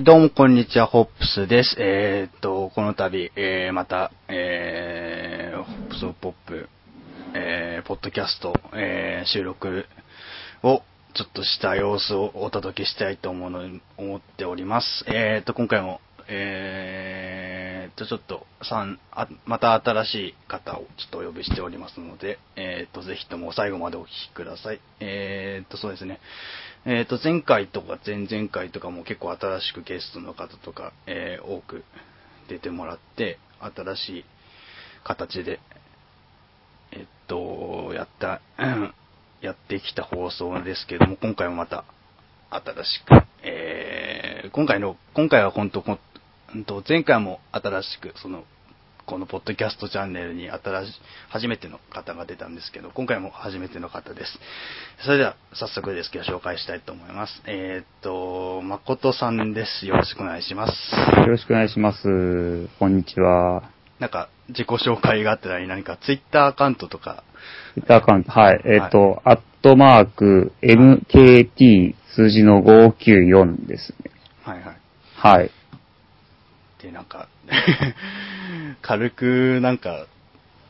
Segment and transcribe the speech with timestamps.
[0.00, 1.76] い、どうもこんにちは、ホップスです。
[1.78, 6.68] えーっと、この度、えー、また、えー、ホップスポップ、
[7.34, 9.86] えー、ポッドキャスト、えー、収録
[10.62, 10.82] を
[11.14, 13.60] ちょっとした様子をお届けしたいと思うの
[13.98, 15.04] 思っております。
[15.06, 24.80] えーっと、今回も、えーっと、ちょっと、三あまた新しい方をちょっとお呼びしておりますので、えーっと、ぜひとも最後までお聞きください。
[25.00, 26.20] えーっと、そうですね。
[26.86, 31.84] えっ、と、前回とか前々回とかも結構新しくゲストの方とか、えー多く
[32.48, 34.24] 出てもらって、新しい
[35.04, 35.60] 形で、
[36.92, 38.40] えっと、やった、
[39.42, 41.84] やってきた放送ですけども、今回もまた
[42.50, 45.98] 新しく、えー今回の、今回は本当、こ
[46.56, 48.44] んと前回も新しく、その、
[49.10, 50.92] このポッドキャストチャンネルに新しい、
[51.30, 54.38] 初めての方が出たんですけど、今回も初めての方です。
[55.04, 57.42] それでは、早速ですけど、紹介したいと思います。
[57.44, 59.84] えーっと、誠さんです。
[59.84, 60.72] よろしくお願いします。
[61.18, 62.68] よろしくお願いします。
[62.78, 63.64] こんにちは。
[63.98, 67.24] なんか、自己紹介があったら何か、ツイッターアカウントとか、
[67.74, 68.62] ツイッターアカウント、はい。
[68.64, 74.12] えっ、と、アットマーク、MKT 数字の594ですね。
[74.44, 74.76] はいはい。
[75.16, 75.50] はい。
[76.80, 77.26] で、なんか、
[78.82, 80.06] 軽く、なんか、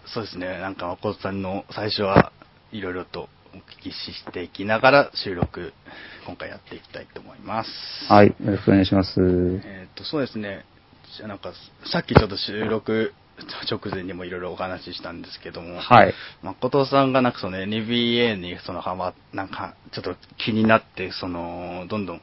[0.06, 2.32] そうですね、なんか誠さんの最初は
[2.72, 5.72] いろいろとお聞きしていきながら収録、
[6.26, 7.70] 今回やっていきたいと思います。
[8.08, 8.28] はい。
[8.28, 9.20] よろしくお願いします。
[9.64, 10.64] えっ、と、そうですね。
[11.16, 11.52] じゃあなんか、
[11.86, 13.12] さっきちょっと収録
[13.70, 16.14] 直前にもいろいろお話ししたんですけども、はい。
[16.42, 22.22] 誠さんがなんかその NBA にそのハマ、なんかちょっと気になって、その、どんどん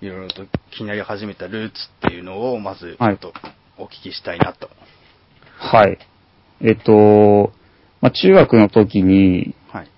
[0.00, 1.74] いろいろと気になり始めたルーツ
[2.06, 3.32] っていうのをまずちょっと
[3.78, 4.70] お聞きしたいなと。
[5.60, 5.98] はい。
[6.62, 7.52] えっ、と、
[8.00, 9.90] まあ、中学の時に、はい。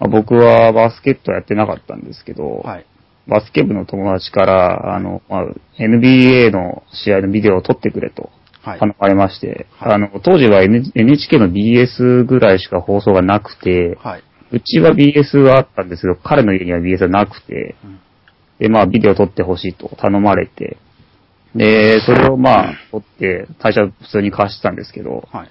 [0.00, 2.86] まあ僕はバスケットやってなかったんですけど、はい。
[3.26, 5.44] バスケ部の友達から、あの、まあ、
[5.78, 8.30] NBA の試合のビデオを撮ってくれと
[8.62, 8.80] はい。
[8.80, 14.22] 頼まれまして、はいあの、当時は N- NHK の BS ぐらいしか放送がなくて、はい。
[14.52, 18.00] うちは BS はあったんですけど、彼の家には BS はなくて、うん
[18.58, 20.78] で、まあ、ビデオ撮ってほしいと頼まれて、
[21.54, 25.48] で、それをまあ、撮って、会社普通に貸してたんですけど、はい。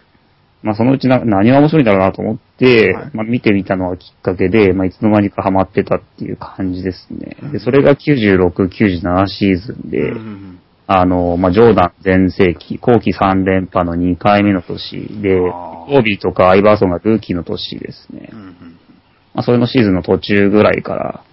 [0.64, 7.36] まあ、そのうちな何が面白いんだろうなと思って、はいまあ、見てみたのがきっかけで、まあ、いつの間にかハマってたっていう感じですね。
[7.52, 18.30] で、それが96、97シーズンで、うんうんあの、まあ、ジョーダン全盛期、後期3連覇の2回目の年で、あービーとかアイバーソンがルーキーの年ですね。
[18.34, 18.54] うんうんうん
[19.34, 21.24] まあ、それのシーズンの途中ぐらいから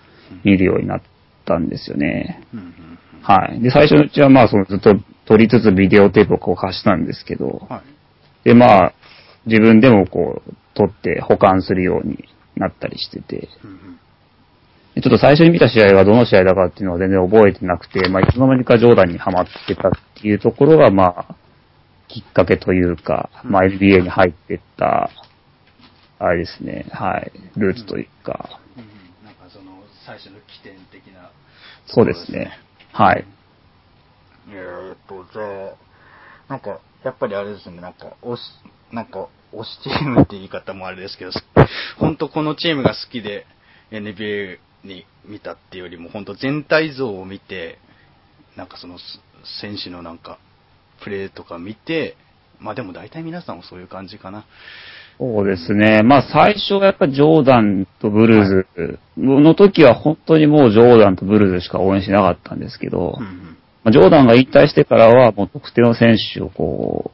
[0.44, 1.02] 見るようになっ
[1.44, 2.42] たんですよね。
[2.54, 2.74] うんうん
[3.22, 3.60] はい。
[3.60, 4.94] で、最初のうちはまあ、そのずっと
[5.26, 7.82] 撮りつつビデオテープをこう貸したんですけど、は
[8.44, 8.48] い。
[8.48, 8.94] で、まあ、
[9.46, 12.24] 自分でもこう、撮って保管するように
[12.56, 14.00] なったりしてて、うんうん。
[14.94, 21.36] でちょっと最初に見た試合はどの試合だかっていうのは全然覚えてなくて、まあ、いつの間にかジョーダンにハマってたっていうところが、まあ、
[22.08, 25.10] きっかけというか、まあ、NBA に入ってった、
[26.18, 28.82] あれですね、はい、ルーツというか、うん。
[28.82, 28.90] うん。
[29.24, 31.30] なんかその、最初の起点的な、
[31.86, 32.59] そうですね。
[33.00, 33.24] はい。
[34.50, 35.74] えっと、じゃあ、
[36.50, 38.40] なんか、やっぱりあれですね、なんか、推し、
[38.92, 41.30] なんか、推しチームって言い方もあれですけど、
[41.96, 43.46] 本当このチームが好きで
[43.90, 47.78] NBA に見たっていうよりも、本当全体像を見て、
[48.54, 48.98] なんかその、
[49.62, 50.36] 選手のなんか、
[51.00, 52.18] プレーとか見て、
[52.58, 54.44] まあでも大体皆さんもそういう感じかな。
[55.20, 56.02] そうですね。
[56.02, 63.18] まあ最初はやっぱジョーダンとブルーズの時は本当にもうジョーダンとブルーズしか応援しなかったんですけど、
[63.84, 67.12] まあジョーダンが引退してからはもう特定の選手をこ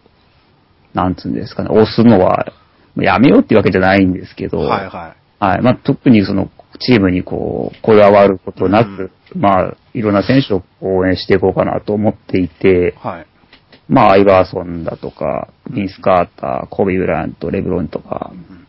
[0.94, 2.53] う、なんつうんですかね、押すのは
[2.97, 5.62] やめようっていうわけじゃないんですけど、はいははい。
[5.62, 13.26] まあ、特にその、チームにこう、こだわることなく、まあ、いろんな選手を応援していこうかなと思っていてい。、はい。
[13.88, 18.66] まあ、アイバーソンだとか、ビンス・カーター、コビー・ブラント、レブロンとか、うん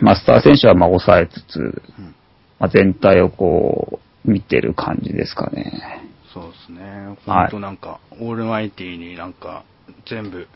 [0.00, 2.14] まあ、スター選手はまあ、抑えつつ、うん
[2.60, 6.02] まあ、全体をこう、見てる感じですかね。
[6.32, 6.80] そうですね。
[6.80, 9.64] はい本当なんか、オールマイティになんか、
[10.08, 10.46] 全部、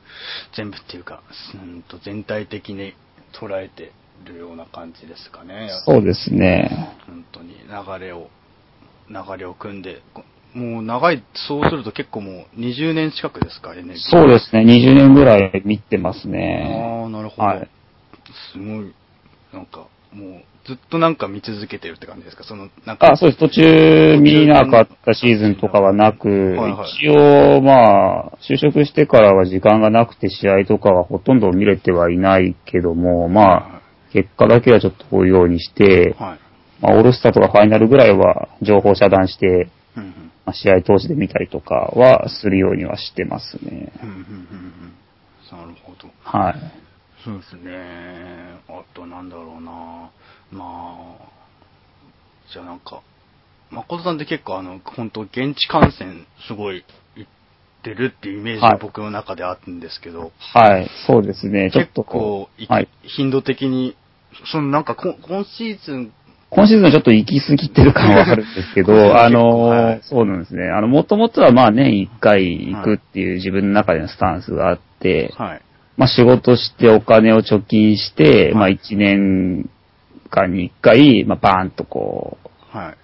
[0.56, 1.22] 全部っていうか、
[1.54, 2.94] うんと全体的に
[3.32, 3.92] 捉えて
[4.24, 5.70] るような感じですかね。
[5.84, 6.94] そうですね。
[7.06, 8.28] 本当に流れを、
[9.08, 10.22] 流れを組んで、こ
[10.54, 13.96] もう長い、そうすると結構もう20年近くですか、NBA。
[13.96, 14.62] そうですね。
[14.62, 17.00] 20年ぐらい見てますね。
[17.02, 17.48] ああ、なるほど。
[17.48, 17.68] はい
[18.52, 18.94] すごい、
[19.52, 22.44] なんか、もう、ずっとなんか見続けてるって感じですか？
[22.44, 23.12] その、なんか。
[23.12, 23.38] あ、そうです。
[23.38, 33.80] 途中見なかったシーズンとかはなく、はいはい一応、まあ、就職してからは時間がなくて試合とかはほとんど見れてはいないけども、まあ、
[34.12, 36.38] 結果だけはちょっと追うようにして、はい。
[36.80, 43.92] まあ、オールスターとかファイナルぐらいは情報遮断してうんうんまあ試合通しで見たりとかはするようにはしてますね。
[44.02, 44.94] うんうんうんうん。
[45.56, 46.10] なるほど。
[46.22, 46.54] はい。
[47.24, 48.60] そうですね。
[48.68, 50.10] あとなんだろうな。
[50.50, 51.34] まあ、
[52.52, 53.02] じゃあなんか、
[53.70, 56.84] 誠さんって結構あの、本当現地観戦すごい
[57.16, 57.30] 行っ
[57.82, 61.70] てるっていうイメージはいが僕の中であるんですけど、はい、そうですね。
[61.72, 62.88] ちょっ結と構い、はい。
[63.02, 63.96] 頻度的に、
[64.52, 66.12] そのなんかこ今シーズン、
[66.54, 70.68] 今シーズンはちょっと行き過ぎてる感はあるんですけど、 あ結構はのい、そうなんですね。
[70.68, 75.60] あの、もともとはまあ年一回行くっていう自分の中でのスタンスがあって、はい。
[75.96, 79.68] まあ仕事してお金を貯金して、まあはい一年
[80.30, 82.38] 間に一回、まあバーンとこ
[82.72, 82.94] う、はい。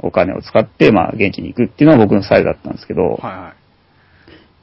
[0.00, 3.58] お金を使って、まあ現地に行くっていうのは僕のスタイルだったんですけど、はいはい。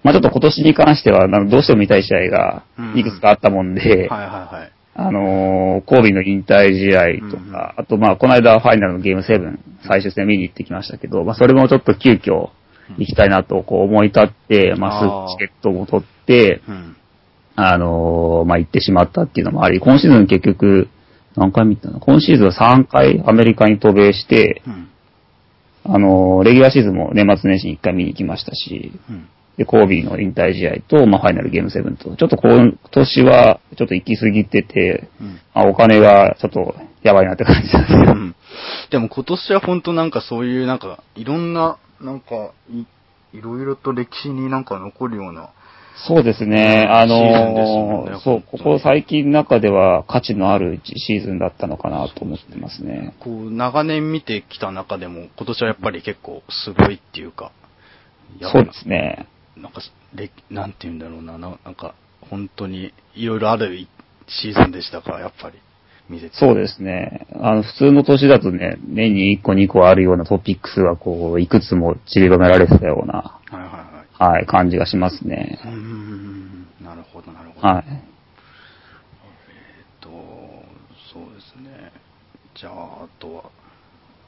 [0.04, 2.64] まあちょっと今年に関しては、どうしても見たい試合が
[2.94, 4.75] いくつかあったもんで、はいはいはい。
[4.98, 12.50] あのー、神戸の引退試合とか、あとまあ、この間ファイナルのゲーム7、最終戦見に行ってきましたけど、まあ、それもちょっと急遽
[12.98, 16.96] 行きたいなとこう思い立って、まあ、すぐチケットも取って、うん。
[17.58, 20.88] あのー、まあ、行ってしまったっていうのもあり、今シーズン結局、
[21.36, 22.00] 何回見たの？
[22.00, 24.88] 今シーズンは3回アメリカに渡米して、うん。
[25.84, 29.28] あのー、レギュラーシーズンも年末年始に1回見に行きましたし、うん。
[29.58, 35.40] で、コービーの引退試合と、まあ、ファイナルゲーム7と、ちょっと今年は、ちょっと行き過ぎてて、うん。
[35.54, 38.12] あ、お金がちょっとやばいなって感じですけど。
[38.12, 38.36] うん
[38.90, 42.86] でも今年は本当なんかそういうなんか、いろんな、なんかい、
[43.38, 45.50] いろいろと歴史になんか残るような、
[46.08, 46.86] そうですね。
[46.90, 53.16] あシーねそう、ここ最近の中では価値のあるシーズンだったのかなと思ってますね。
[53.20, 57.52] こう、長年見てきた中でも、今年はやっぱり結構すごいっていうか、
[58.40, 59.28] やそうですね。
[59.58, 59.82] なんか、
[60.14, 61.96] れなんて言うんだろうな、ななんか、
[62.30, 63.88] 本当にいろいろある
[64.28, 65.60] シーズンでしたから、やっぱり、
[66.10, 66.36] 見てて。
[66.36, 67.28] そうですね。
[67.34, 74.34] あの、普通の年だとね、年に1個2個あるようなトピックスがこう、いくつも散りばめられてたような、はいはいはい。
[74.36, 75.68] はい、感じがしますねう。
[75.68, 77.68] ーん、なるほど、なるほど。
[77.68, 77.86] はい。
[77.88, 78.00] えっ
[80.02, 80.10] と、
[81.14, 81.92] そうですね。
[82.56, 83.44] じゃあ、あとは、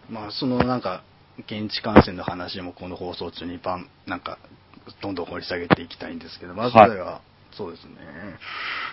[0.09, 1.03] まあ、そのなんか、
[1.39, 4.39] 現地観戦の話もこの放送中にバン、なんか、
[5.01, 7.91] どんどん掘り下げていきたいんですけど、まずは、そうですね。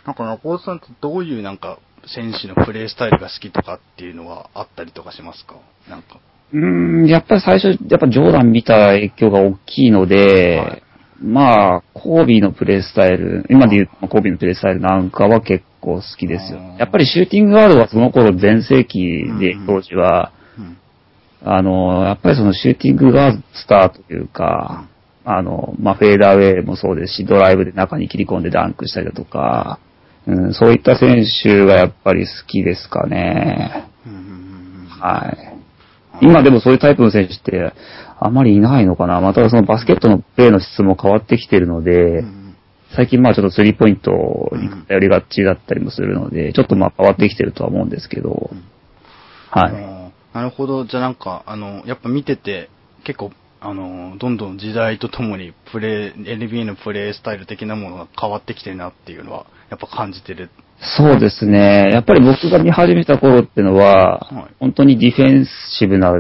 [0.07, 5.57] なんか中尾さんってどういうなんか、選手のプレースタイルが好きとかっていうのはあったりとかしますか？
[5.89, 6.19] なんか。
[6.53, 10.83] うーん、やっぱり最初、やっぱジョーダン見た影響が大きいので、はい
[11.23, 16.59] まあ、コービーのプレースタイル、今で言うコービーのプレースタイルなんかは結構好きですよ。
[16.79, 18.99] やっぱりシューティングガードはその頃全盛期
[19.41, 20.77] でうんうん、当時は、うん。
[21.47, 24.89] あの、やっぱりそのシューティングガードスターというか、
[25.25, 29.79] あの、まあ、フェーダーウェイもそうですし、ドライブで中に切り込んでダンクしたりだとか、
[30.27, 33.87] うん、そういった選手がやっぱり好きですかね。
[34.89, 35.29] は
[36.21, 36.27] い。
[36.27, 37.73] 今でもそういうタイプの選手って
[38.21, 39.21] あまりいないのかな。
[39.21, 42.45] またそのバスケットのプレーの質も変わってきてるので、うん
[42.97, 44.13] 最近まあちょっとスリーポイント
[44.53, 48.51] に頼りがちだったりもするので、ちょっとまあ変わってきてるとは思うんですけど、
[49.51, 50.13] はい。
[50.33, 50.85] なるほど。
[50.85, 52.71] じゃあなんか、あの、やっぱ見てて、
[53.05, 53.33] 結構、
[53.65, 60.51] あの、どんどん時代とともにプレー、NBA のプレースタイル的なものが変わってきてるなっていうのは、やっぱ感じてる。
[60.99, 61.89] そうですね。
[61.91, 65.47] やっぱり僕が見始めた頃ってのは、はい本当にディフェン
[65.79, 66.13] シブな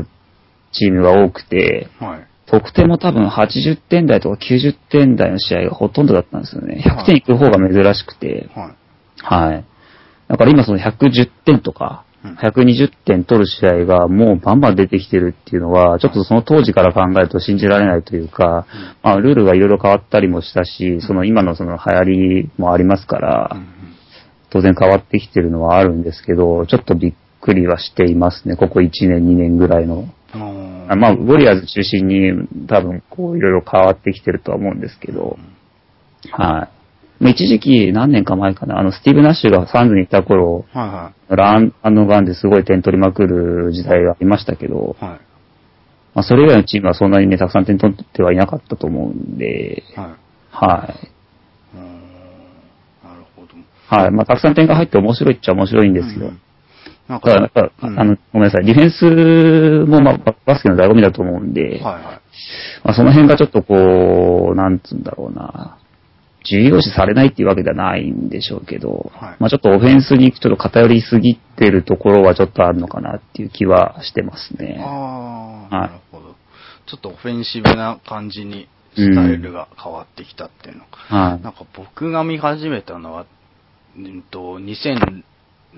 [0.72, 2.26] チームが多くて、はい。
[2.46, 6.82] 得点も多分80点台とか90点台の試合がほとんどだったんですよね。
[6.82, 9.44] 100はい点いく方が珍しくて、はい。
[9.52, 9.64] はい。
[10.28, 18.66] だから今その110点とかうん、120点取る試合がもうバンバン出てきてるっていうのは、ちょっとその当時から考えると信じられないというか、
[19.02, 22.04] まあルールがいろいろ変わったりもしたし、その今のその流行
[22.42, 23.66] りもありますから、うん。
[24.54, 28.54] 当然変わってきてるのはあるんですけど、ちょっとびっくりはしていますね。
[28.54, 30.08] ここ1年、2年ぐらいの。
[30.34, 30.86] うん。
[30.88, 32.32] あまあ、ウォリアーズ中心に
[32.68, 35.38] 多分こういろいろ変わってきてるとは思うんですけど、
[36.30, 36.83] はい。
[37.24, 45.04] まあ一時期何年か前かな、あの、スティーブ・ナッシュがサンズにいた頃、はいはランガンですごい点取りまくる時代がありましたけど、い。
[45.04, 45.20] はい。
[46.14, 50.06] まあそれ以外のチームはそんなにね、たくさん点取ってはいなかったと思うんで、はい。
[50.50, 51.78] はい。
[51.78, 51.82] うん
[53.02, 53.54] なるほど。
[53.96, 54.10] はい。
[54.10, 56.26] まあたくさん点が入って面白いっちゃ面白いんですよ。
[56.26, 56.40] うん
[57.08, 58.64] なんただやっぱ、うんあの、ごめんなさい。
[58.64, 62.02] ディフェンスも、まあ、ババスケの醍醐味だと思うんで、はいはい。
[62.82, 65.76] まあ、その辺がちょっとこう、なんつうんだろうな、
[66.44, 74.78] 重要視されないっていうわけではないんでしょうけど、はいまあちょっとオフェンスにちょっと偏りすぎてるところはちょっとあるのかなっていう気はしてますね。
[74.80, 76.34] ああ、はいなるほど。
[76.86, 80.98] ちょっとオフェンシブな感じにスタイルが変わってきたっていうのか。
[80.98, 81.42] はい。
[81.42, 83.26] なんか僕が見始めたのは、
[83.96, 85.24] うんと、2000、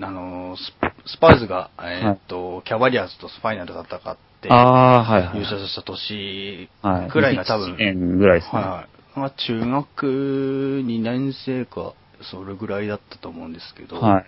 [0.01, 0.73] あの、ス
[1.05, 5.37] スパーズが、えーっと、キャバリアーズとファイナル戦っって、ああ、はいはい。
[5.37, 7.09] 優勝した年はい。
[7.09, 8.61] くらいが多分、1年ぐらいですね。
[8.61, 8.96] はいはい。
[9.17, 10.05] まあ、中学
[10.85, 11.93] 2年生か、
[12.31, 14.25] それぐらいだったと思うんですけど、はい。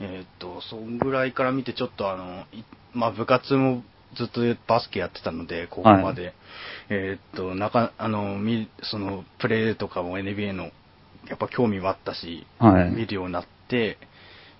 [0.00, 3.84] えーっと、そんぐらいから見てちょっとあの、いまあ部活も
[4.16, 6.34] ずっとバスケやってたので、ここまで。
[6.90, 10.64] えーっと、なか、あの、み、その、プレーとかも NBA の、
[11.28, 13.98] やっぱ興味はあったし、はい見るようになって、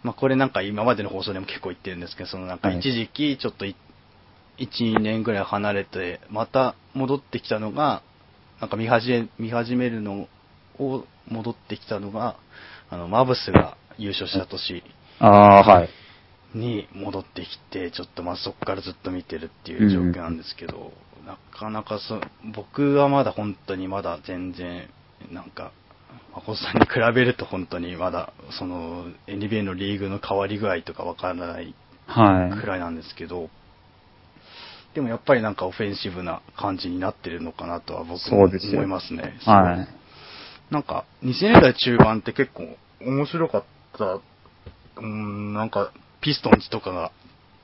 [0.05, 3.75] まあこれなんか今までの放送でも結構言ってるんですけど、そのなんかはい一時期ちょっとい、
[4.59, 8.03] 1、2年ぐらい離れて、また戻ってきたのが、
[8.63, 10.29] なんか見始め、見始めるの
[10.79, 12.37] を戻ってきたのが、
[12.91, 14.85] あの、マブスが優勝した年
[15.19, 15.89] ああ、はい。
[16.55, 20.93] に戻ってきて、ちょっとまあそこからずっと見てるっていう状況なんですけど、
[21.27, 22.21] なかなかそ、
[22.55, 24.89] 僕はまだ本当にまだ全然、
[25.33, 25.73] なんか、
[26.33, 31.75] 誠さんに比べると本当にまだ、その、NBA のリーグの変わり具合とかわからない
[32.07, 32.61] はい。
[32.61, 33.51] くらいなんですけど、
[34.95, 39.35] でもやっぱりなんかオフェンシブな感じになってるのかなとは僕も思いますね。
[39.45, 39.87] は
[40.71, 40.73] い。
[40.73, 43.65] なんか、2000年代中盤って結構面白かっ
[43.99, 47.11] た、うーん、なんか、ピストンズとかが、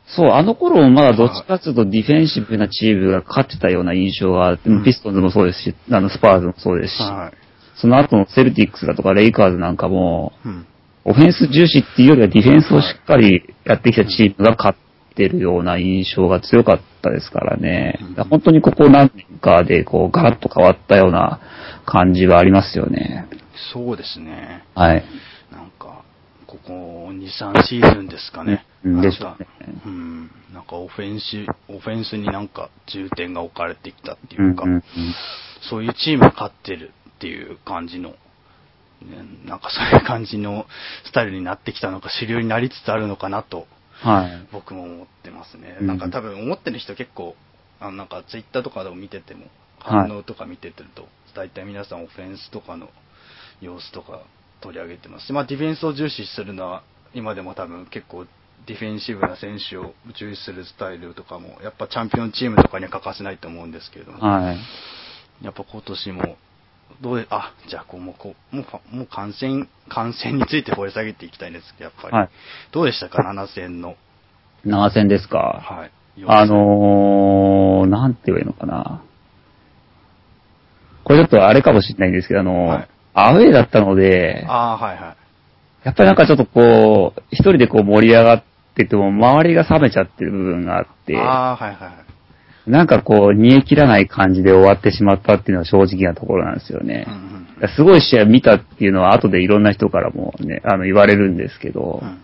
[0.06, 7.36] そう、あの頃もまだどっちかというとディフェンシブなチームが勝ってたような印象があって、うんピストンズもそうですし、あの、スパーズもそうですし、はい。
[7.80, 10.66] その後のセルティックスだとかレイカーズなんかも、うん。
[11.04, 14.87] オフェンス重視っていうよりはディフェンスをしっかりやってきたチームが勝って
[15.26, 17.98] るような印象が強かったですからね。
[18.28, 21.40] 本当にここ何年かでこうガラッと変わったような
[21.86, 23.26] 感じはありますよね。
[23.72, 24.64] そうですね。
[24.74, 25.04] はい。
[25.50, 26.02] なんか、
[26.46, 28.64] ここ2、3シーズンですかね。
[28.84, 29.46] でしね
[29.84, 30.30] うん。
[30.52, 34.84] なんかオフェンス、オフェンスになんか重点が置かれてきたっていうか、うんうんうん
[35.60, 38.16] そういうチームが勝ってるっていう感じの、ね
[39.44, 40.66] なんかそういう感じの
[41.04, 43.66] スタイルになってきたのか、主流になりつつあるのかなと、はい。
[44.52, 45.76] 僕も思ってますね。
[45.80, 47.36] うんなんか多分思ってる人結構、
[47.80, 49.50] あのなんかツイッターとかでも見てても、はい
[49.80, 52.88] 反応とか見ててると、大体皆さんオフェンスとかの
[53.60, 54.22] 様子とか
[54.60, 56.82] 取り上げてますし、まあディフェンスを重視するのは、
[57.14, 58.26] 今でも多分結構
[58.66, 64.58] ディフェンシブな選手を重視するスタイルとかも、やっぱチャンピオンチームとかには欠かせないと思うんですけれども、はい。
[65.42, 66.36] やっぱ今年も、
[67.00, 72.16] どうで、あ、じゃあこう、もう、こう、もうもう感染、感染について掘り下げていきたいんですけど、やっぱり。
[72.16, 72.28] はい
[72.72, 73.96] どうでしたか、7戦の。
[74.64, 75.38] 長戦ですか。
[75.38, 75.90] はい。
[76.26, 79.02] あのー、なんて言えばいいのかな。
[81.04, 82.88] これちょっとあれかもしれないんですけど、あの、はい
[83.20, 85.16] アウェイだったので、ああ、はいはい。
[85.84, 88.44] やっぱりなんかちょっとこう、一人でこう盛り上がっ
[88.76, 92.07] てても、周りが冷めちゃってる部分があって、ああ、はいはいはい。
[92.68, 97.14] なんかこう、煮え切らない感じで終わってしまったっていうのは正直なところなんですよねうん。
[97.14, 97.38] うん
[97.74, 102.22] すごい試合見たっていうのは後でいろんな人からもね、あの言われるんですけどう、ん。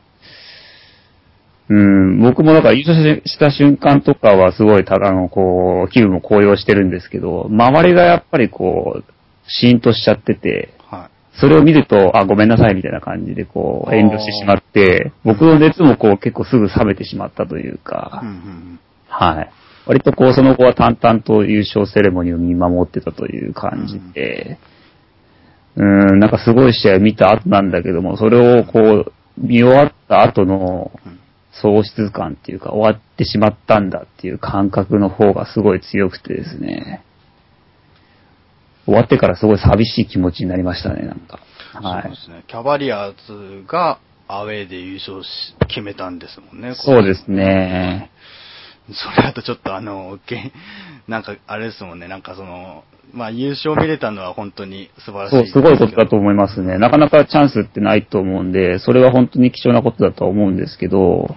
[1.69, 9.05] うん、僕もだから優勝した瞬間とかはすごいただのこう、気分も高揚してるんですけど、周りがやっぱりこう、
[9.49, 11.41] シーンとしちゃってて、はい。
[11.41, 19.51] それを見ると、あ、ごめんなさいみたいな感じでこう、遠慮してしまって、僕の熱もこう結構すぐ冷めてしまったというか、うんうんはい。
[19.87, 24.59] 割とこう、その後は淡々と優勝セレモニーを見守ってたという感じで、
[25.77, 31.19] うーん、なんかすごい試合見た後なんだけども、それをこう、見終わった後のうん
[31.61, 37.05] 喪失感っていうか、終わってしまったんだっていう感覚の方がすごい強くてですね、
[38.87, 41.39] 終わってからすごい寂しい気持ちになりましたね、なんか。
[41.73, 42.17] はいそうで。
[42.17, 42.45] すね。
[42.47, 43.15] キャバリアー
[43.63, 46.75] ズがアウェーで優勝し、決めたんですもんね。
[46.75, 48.11] そうですね。
[48.93, 50.53] それだとちょっとあの、け
[51.09, 56.79] なんかあれですもんね、なんかその、まあ優勝見れたのは本当に素晴らしいそう、すごいことだと思思いますね。
[56.79, 61.35] なかなかチャンスってないと思うんで、それは本当に貴重なことだとは思うんですけど、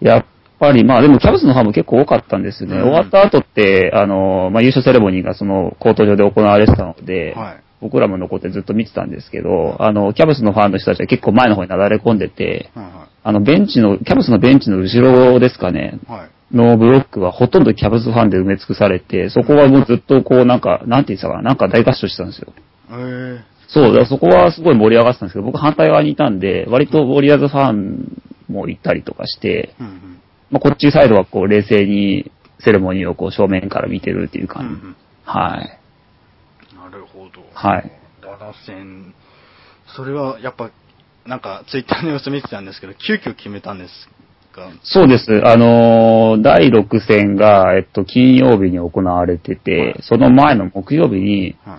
[0.00, 0.24] やっ
[0.58, 2.76] ぱり、まあでもキャブスのファンも結構多かったんですよね。
[2.76, 7.56] うん終わった後って、あの、まあ優勝セレモニーがそのコート上で行われてたので、はい。
[7.82, 16.12] 僕らも残ってずっと見てたんですけど、あの、キャブスのファンの人たちは結構前の方になだれ込んでて、はいはあの、ベンチの、キャブスのベンチの後ろですかね、い。
[16.12, 16.28] はい。
[16.52, 22.52] のブロックはほとんどキャブスファンで埋め尽くされて、そこはもうずっとこうなんか、なんて言ってたかな、なんか大合唱してたんですよ。
[22.90, 30.20] えー、そう、だからそこはすごい盛り上がってたんですけど、僕反対側にいたんで、割とウォリアーズファンもいたりとかして、うんうん。
[30.50, 32.30] まあ、こっちサイドはこう冷静に
[32.60, 34.86] セレモニーをこう正面から見てるっていううんう感じ。
[34.88, 34.96] ん。
[35.24, 35.78] はい。
[36.76, 37.42] なるほど。
[37.54, 37.90] はい。
[38.20, 39.14] 7戦。
[39.96, 40.70] それはやっぱ、
[41.26, 44.10] なんかツイッターの様子見てたんですけど、急遽決めたんです
[44.52, 45.42] かそうです。
[45.44, 51.78] あのー第6戦が、えっと、金曜日に行われてて、はいその前の木曜日に、はい。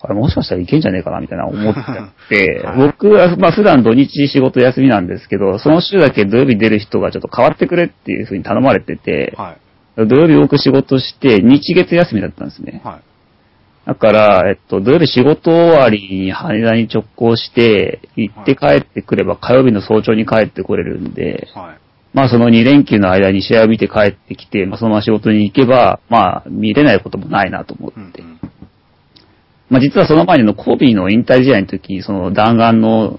[0.00, 9.56] あれもしかしたらいけんじゃねえかなみたいな思っちゃって、 はい僕は、まあ普段土日仕事休みなんですけど、その週だけ土曜日出る人がちょっと変わってくれっていうふうに頼まれてて、は
[9.96, 10.06] い。
[10.06, 12.80] 土曜日多く仕事して、日月休みだったんですね。
[12.84, 13.14] はい。
[13.86, 21.83] だから、えっと、土曜日仕事終わりに羽田に直行して、行って帰ってくれば火曜日の早朝に帰ってこれるんで、はい。
[22.14, 28.22] まあその2連休の間に試合を見て帰ってきて、まあそのまま仕事に行けば、まあ見れないこともないなと思って。
[28.22, 28.40] うんうん
[29.70, 33.18] まあ実はその前にのコビーの引退試合の時、その弾丸の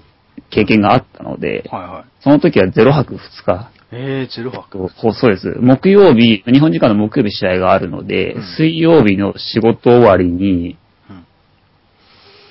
[0.50, 2.22] 経験があったので、はいはい。
[2.22, 3.70] その時は0泊2日。
[3.92, 4.78] えー、ジルファク。
[5.00, 5.56] そうそうです。
[5.60, 10.76] 木曜日、日本時間の木曜日試合があるので、うん水曜日の仕事終わりに、
[11.10, 11.26] うん。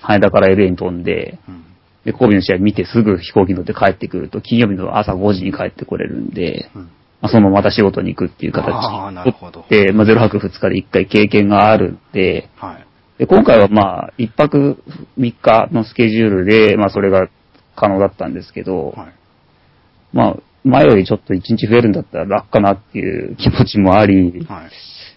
[0.01, 1.64] 羽田から LA に飛んで、うん。
[2.05, 6.81] で、神戸の試合見てすぐ飛行機乗って帰ってくると、金曜日の朝5時に帰ってこれるんで、うん。
[7.21, 8.65] まあ、そのまた仕事に行くっていう形
[9.69, 12.85] で、まあ、0泊2日で1回経験があるんで、はい。
[13.17, 14.77] で、今回はまあ、1泊
[15.17, 17.27] 3日のスケジュールで、まあ、それが
[17.75, 19.13] 可能だったんですけど、はい。
[20.13, 24.69] まあ、前よりちょっと1日増えるんだったら楽かなっていう気持ちもあり、はい。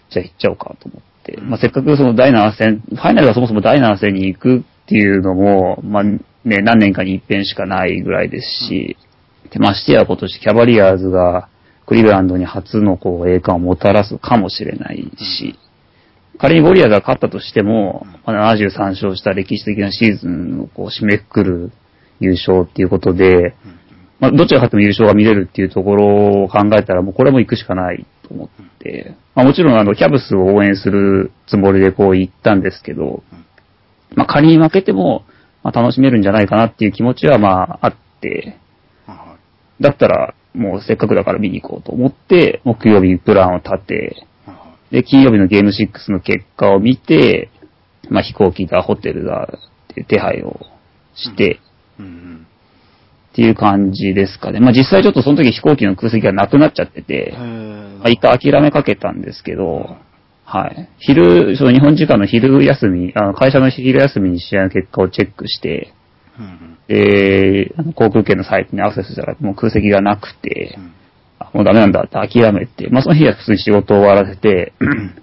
[0.09, 1.33] じゃあ行っちゃおうかと思って。
[1.33, 6.03] うんまあ、せっかくその第7戦、ファイナルがそもそも第7戦に行くっていうのも、まあ
[6.45, 8.97] ね、何年かに一遍しかないぐらいですし、
[9.51, 11.49] でましてや今年キャバリアーズが
[11.85, 15.57] クリーブランドに初のこう栄冠をもたらすかもしれないし、
[16.37, 21.71] 仮にウォリアーズが勝ったとしても、73勝した歴史的なシーズンをこう締めくくる
[22.19, 23.55] 優勝っていうことで、
[24.19, 28.49] まあ、どっちが勝っても優勝が見れるっていうところを考えたら、もうこれも行くしかないと思っ
[28.79, 33.23] て、まあ、もちろんあの、キャブスを応援するつもりでこう行ったんですけど、
[34.15, 35.23] まあ、仮に負けても、
[35.63, 38.57] まあ、楽しめるんじゃないかなっていう気持ちはまあ、あって、
[39.79, 44.27] だったら、もうせっかくだから見に行こうと思って、木曜日プランを立て、
[44.91, 47.49] で、金曜日のゲーム6の結果を見て、
[48.09, 49.47] まあ、飛行機だ、ホテルだ
[50.07, 50.59] 手配を
[51.15, 51.59] して、
[51.99, 52.03] い。
[52.03, 52.47] うんうん。
[53.31, 54.59] っていう感じですかね。
[54.59, 59.97] まあ実際ちょっとその時飛行機の空席がなくなっちゃってて、まあ一回諦めかけたんですけど、
[60.49, 60.89] はい。
[60.97, 65.93] 昼、その日本時間の昼休み、あの会社の昼休みに試合の結果をチェックして、
[66.39, 66.77] うんうん。
[66.87, 70.93] で、あの航空券のサイトにアクセスしたらもう空席がなくてう、ん
[71.37, 74.73] あもうダメなんだって諦めて、まあその日は普通に仕事を終わらせて、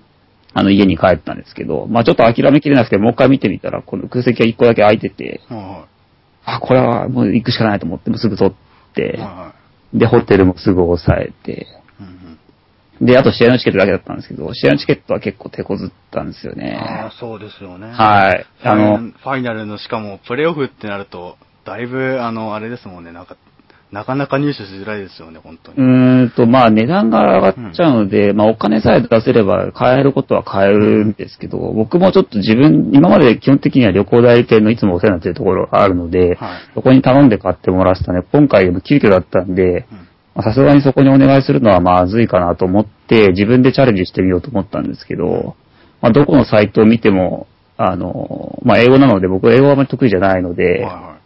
[0.55, 5.87] あの家に帰ったんですけど、まあちょっと諦めきれなくてもう一回見てみたら、この空席が一個だけ空いてて、はいは
[6.45, 8.55] あ、これはもう行くしかないと思って、もうすぐ取っ
[8.95, 9.07] てい。
[9.09, 9.55] はい、は
[9.93, 11.67] で、ホテルもすぐ抑えて。
[13.01, 16.79] で、あと試合のチケットだけだったんですけど、試合のチケットは結構手こずったんですよね。
[16.81, 17.91] ああ、そうですよね。
[17.91, 18.47] はい。
[18.63, 23.37] あの、ファイナルの、しかも、プレイオフってなると、だいぶ、あの、あれですもんね、なんか、
[23.93, 25.81] なかなか入手しづらいですよね、本当うに。
[25.81, 36.59] ーんと、まあ値段が上がっちゃうので、まあお金さえ出せれば買えることは買えるんですけど、僕もちょっと自分、今まで基本的には旅行代理店のいつもお世話になっているところがあるので、はい。
[36.75, 38.23] そこに頼んで買ってもらってたね。
[38.33, 40.07] 今回も急遽だったんで、うんまあ
[40.43, 45.57] さすがにそこにお願いするのはまずいかなと思って、自分でチャレンジしてみようと思ったんですけど、
[46.03, 47.47] まあどこのサイトを見ても、
[47.79, 51.19] あの、まあ英語なので僕英語はあまり得意じゃないので、はいは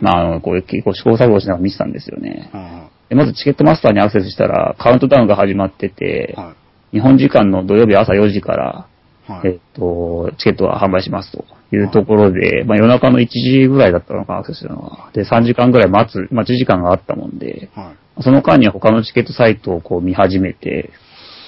[0.00, 2.50] まああの、こう結構試行錯誤しながら見てたんですよね。
[2.52, 2.56] い。
[2.56, 6.54] うんでまずチケットマスターにアクセスしたら、カウントダウンが始まってて、は
[6.92, 8.88] 日本時間の土曜日朝4時から、
[9.28, 9.32] い。
[9.32, 9.48] はい。
[9.48, 15.10] えっと、チケットが販売しますというところで、まあ夜中の1時ぐらいだったのかな、アクセスしたのは。
[15.12, 18.03] で、3時間ぐらい待つ、待ち時間があったもんで、はい。
[18.20, 20.90] その間に他のチケットサイトをこう見始めて、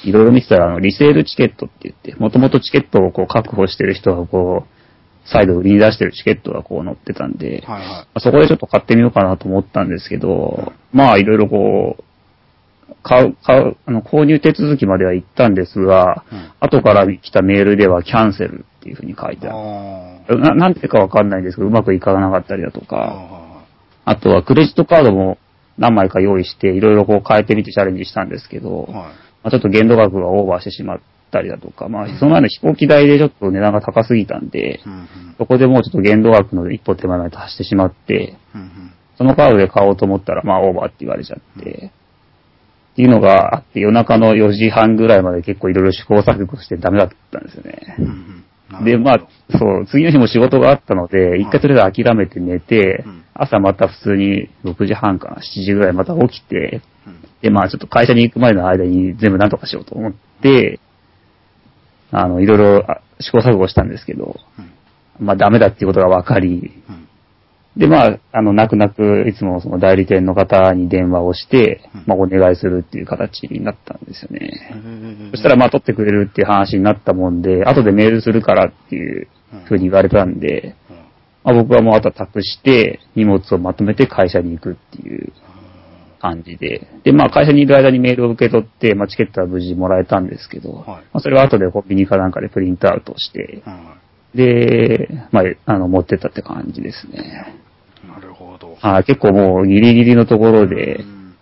[0.04, 7.80] いろいろ見てたら、あの、リセールチケットって言って、もともとチケットをこう確保してる人がこう、再度売りに出してるチケットがこう載ってたんで、はい。
[7.80, 7.88] はい。
[7.88, 12.04] まあそこでちょっと買ってみようかなと思ったんですけど、まあいろいろこう、
[13.02, 20.40] 買う、買う、あの、購入手続きまでは行ったんですが、うん後から来たメールではキャンセルっていうふうに書いてあある。
[20.40, 22.86] ななんてかわかんないんですけど、うまくいかなかったりだとあ。
[22.86, 23.62] か、は
[24.04, 25.38] あとはクレジットカードも
[25.78, 29.02] 何枚か用意して、いろいろこう変えてみてチャレンジしたんですけど、いはい。
[29.02, 29.12] はい。
[29.12, 29.12] ま
[29.44, 35.08] あ、ちょっと限度額がオーバーしてしまったりだとか、まあ、その前の飛行機代でちょっと値段が高すぎたんで、うんうん。
[35.38, 38.92] そこでもうちょっと限度額の一歩手前まで達してしまって、うんうん。
[39.18, 41.92] そのカードで買おうと思ったら、まあ、オーバーって言われちゃって、
[42.92, 47.96] っていうのがあって、夜中の4時半ぐらいまで結構いろいろ試行錯誤してダメだったんですよね。
[48.84, 49.18] で、まあ、
[49.58, 57.20] そう、次の日も仕事があったので、一回とりあえず諦めて寝てうん、朝また普通に6時半かな、7時ぐらいまた起きて、うん。
[57.42, 60.80] で、まあちょっと会社に行くまでの間に全部なんとかしようと思って、
[62.10, 65.26] あの、いろいろあ試行錯誤したんですけど、うん。
[65.26, 67.05] まあダメだっていうことが分かり、うん
[67.76, 75.30] で、まあ、あの、泣く泣く、いつもその代理店の方に電話をしてうん、まあ、お願いするっていう形になったんですよね。
[75.32, 79.28] そしたら、まあ、取ってくれるっていう話になったもんで、後でメールするからっていう
[79.66, 80.96] ふうに言われたんで、うん。
[81.44, 85.32] まあ、僕はもうあとは託して、荷物をまとめて会社に行くっていう
[86.18, 86.88] 感じで。
[87.04, 90.86] で、まあ会社にいる間にメールを受け取って、まあチケットは無事もらえたんですけど、はい。
[90.86, 93.96] まあそれは後でコンビニかなんかでプリントアウトして、はいは
[94.36, 97.56] で、まあ、あの、持ってったって感じですね。
[98.18, 98.20] い。
[98.20, 98.76] なるほど。
[99.04, 101.36] 結構もうギリギリのところでう、ん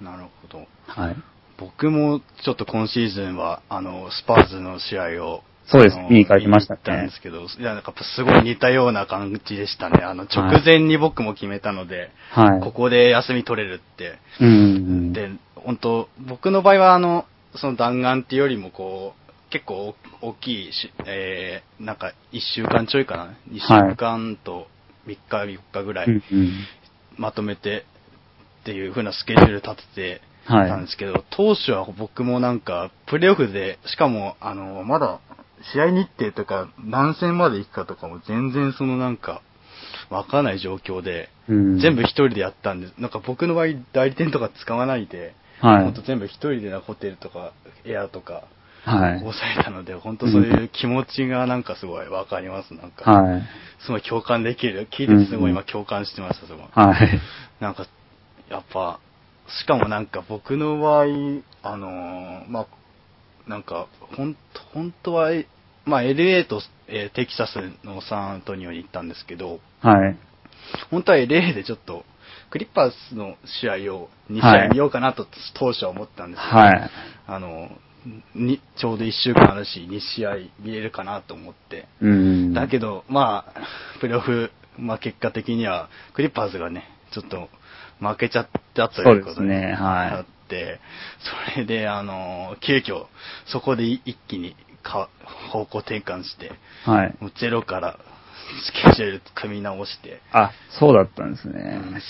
[0.00, 0.66] なるほど。
[0.86, 1.16] はい。
[1.58, 10.02] 僕もちょっと今シーズンは、あの、スパーズの試合を、そうです見に行かれてましたねたんですけど、いや、なんかすごい似たような感じでしたね。
[10.02, 12.60] あの、直前に僕も決めたので、はい。
[12.60, 14.18] ここで休み取れるって。
[14.40, 15.12] うんうん。
[15.12, 23.34] で、本当僕の場合は、あの、その弾丸っていうよりも、こう、結構大きいし、えー、なんか、1週間ちょいかな。
[23.50, 24.68] 2週間と
[25.08, 26.22] 3日、3日ぐらい。
[27.16, 27.84] まとめて
[28.62, 35.20] っていう風なスケジュール立ててはいたんですけど、当初は僕もなんか、プレーオフで、しかも、あの、まだ、
[35.72, 39.42] 試合日程とか、何戦まで行くかとかも全然そのなんか、
[40.10, 42.94] わかんない状況で、うん全部一人でやったんです。
[42.98, 47.52] なんか僕の場合、代理店とか使わないで、はいほんと全部一人でなホテルとか、
[47.84, 48.44] エアとか、
[48.84, 49.18] はい。
[49.20, 52.74] 抑えたので、本当そういう気持ちがなんかすごいわかります。
[52.74, 53.42] なんか、はい。
[53.84, 54.88] すごい共感できる。
[54.90, 56.66] 聞いててすごい今共感してました、すごい。
[56.72, 57.20] はい。
[57.60, 57.86] なんか、
[58.48, 59.00] やっぱ、
[59.60, 61.04] しかもなんか僕の場合、
[61.62, 62.66] あのーまあ、
[63.48, 63.86] なんか、
[64.16, 64.40] ほんと、
[64.72, 65.30] 本当は、
[65.84, 70.16] まあ、LA と、えーテキサスのサンアントニオに行ったんですけど、はい。
[70.90, 72.04] 本当は LA でちょっと、
[72.50, 76.90] クリッパーズの試合を2試合見ようかなと当初は思ったんですけど、はい。
[77.26, 77.70] あの、
[78.34, 82.54] に、ちょうど1週間あるし、2試合見れるかなと思って、うん。
[82.54, 87.48] だけど、まあ、プレーオフ、まあ結果的には、クリッパーズがね、ちょっと
[88.00, 90.80] 負けちゃったということそうですねはいあって、
[91.54, 93.06] それで、あの、急遽、
[93.46, 95.08] そこで一気にか
[95.52, 96.52] 方向転換して、
[96.84, 97.16] はい。
[97.20, 97.98] もうゼロから
[98.64, 102.00] スケジュール組み直して、あ、そうだったんですうん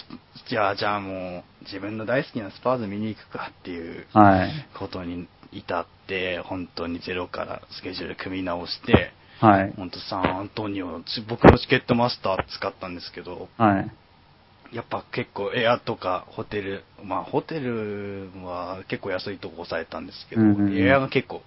[0.49, 4.51] じゃあ、じゃあもう、自分の大好きなスパーズ見に行くかっていうはい。
[4.79, 9.73] ことに至って、本当にゼロからスケジュール組み直して、はい。
[9.77, 14.75] 本当サンアントニオ僕もチケットマスター使ったんですけど、はい。
[14.75, 21.43] やっぱ結構エアとかホテル、まあホテルは結構安いとこ抑えたんですけど、うんうんうんエアが結構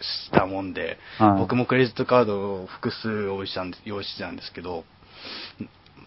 [0.00, 4.84] したもんで、はい僕もクレジットカードを複数用意したんです用意してたんですけど、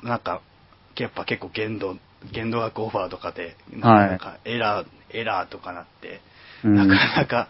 [0.03, 0.41] なんか、
[0.97, 1.97] やっぱ結構限度、
[2.31, 4.87] 限度額オファーとかで、はいなんかエラー、
[5.17, 6.19] エラーとかなって、うん
[6.63, 7.47] なかなか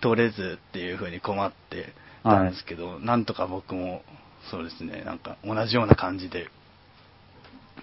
[0.00, 1.92] 取れずっていう風に困って
[2.24, 4.02] たんですけど、なんとか僕も、
[4.50, 6.48] そうですね、なんか同じような感じで、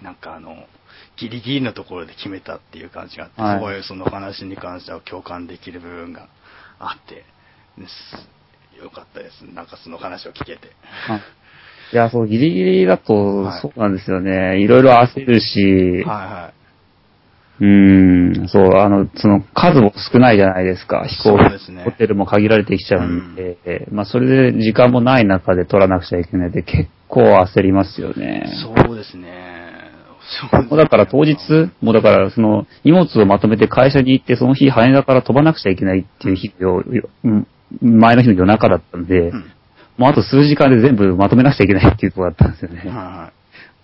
[0.02, 0.66] なんかあの、
[1.16, 6.28] ギリギリのところで決めたっていう感じがあって、はいすごいその話に関しては共感できる部分が
[6.78, 7.24] あって、
[8.82, 9.42] よかったです。
[9.42, 10.70] なんかその話を聞けて。
[11.08, 11.20] あ
[11.92, 14.60] いや、そう、ギリギリだとはい、そうなんですよね。
[14.60, 16.52] いろいろ焦るし、は
[17.58, 21.06] うーん、そう、あの、その数も少ないじゃないですか。
[21.06, 28.86] 飛行そうですねホテルも限られてきちゃうんで、まあ、それで時間もない中で取らなくちゃいけないで、結構焦りますよいねはい。。
[28.86, 29.66] そうですね。
[30.50, 31.36] そうねもうだから当日、
[31.80, 36.82] もうだからその荷物をまとめて会社に行って、その日羽田から飛ばなくちゃいけないっていう日を、
[37.24, 37.46] うん
[37.82, 39.44] 前の日の夜中だったんで、うん
[39.96, 42.80] もうあと数時間で全部まとめなくちゃいけないっていうところだったんですよね。
[42.80, 43.30] はいはもう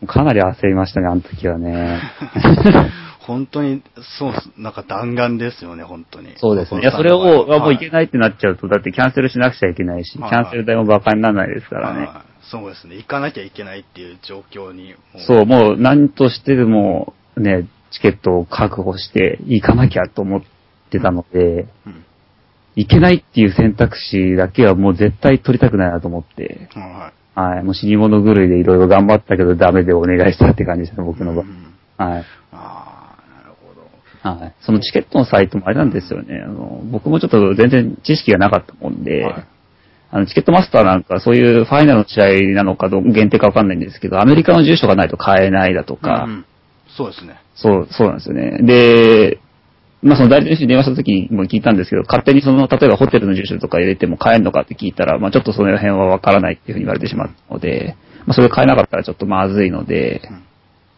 [0.07, 1.99] かなり焦りましたね、あの時はね。
[1.99, 3.23] い。
[3.25, 3.83] 本当に、
[4.19, 6.33] そう、なんか弾丸ですよね、本当に。
[6.37, 6.81] そうですね。
[6.81, 11.99] いや、それを、あもういけないってなっちゃうと、だってキャンセルしなくちゃいけないし、キはいャンセル代もバカにならないですからね。
[11.99, 12.97] はいはいそうですね。
[12.97, 14.95] 行かなきゃいけないっていう状況に。
[15.15, 20.43] もそう、もう何としてでもね、チケットを確保して行かなきゃと思っ
[20.91, 22.05] てたので、うん。
[22.75, 27.55] 行けないっていう選択肢だけはもう絶対取りたくないなと思って、はいはい。
[27.57, 32.05] はい、もう死に物狂いでいろいろ頑張ったけどダメでお願いしたって感じですね、僕の場うん合。
[32.05, 32.25] はい。
[32.53, 34.43] ああ、なるほど。
[34.43, 34.55] はい。
[34.61, 36.43] そのチケットのサイトもあれなんですよね。
[36.45, 39.47] あの、僕もちょっと全然知識がなかったもんで、はい
[40.15, 46.45] あの、チケットマスターなんかそういうファイナルの試合なのかどう限定かわかんないんですけど、アメリカの住所がないと買えないだとか、うんうん
[46.95, 47.41] そうですね。
[47.55, 48.59] そう、そうなんですよね。
[48.63, 49.41] で、
[50.03, 60.43] まあその代理店に電話した時にも聞いたんですけど、勝手にその、例えばホテルの住所とか入れても買えるのかって聞いたら、まあちょっとその辺はわからないっていうふうに言われてしまったので、まあそれ買えなかったらちょっとまずいので、うん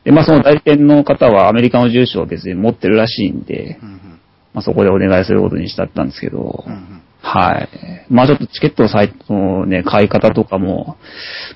[0.04, 3.78] で、まあその代理店の方はアメリカの住所を別に持ってるらしいんで、
[4.52, 6.64] まあそこでお願いすることにしたったんですけど、
[7.22, 7.68] はい。
[8.10, 10.98] まあちょっとチケットのサイトのね、買い方とかも、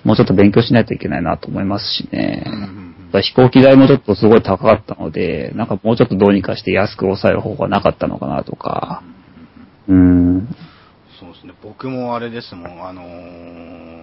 [0.02, 2.46] もうちょっと勉強しないといけないなと思いますしね。
[3.12, 9.02] 飛行機代もちょっとすごい高かったので、なんかもうちょっとどうにかして安く抑える方法はなかったのかなとか。
[9.88, 10.56] うーん。
[11.18, 11.54] そうですね。
[11.62, 13.98] 僕もあれですもん、あのー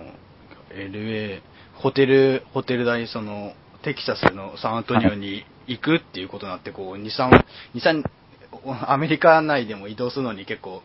[0.76, 1.42] LA、
[1.76, 7.30] ホテル、ホテル代、その、テキサスのサンアントニオに行くっていうことになって、こう、2、3、
[7.76, 8.04] 2、3、
[8.92, 10.82] アメリカ内でも移動するのに結構、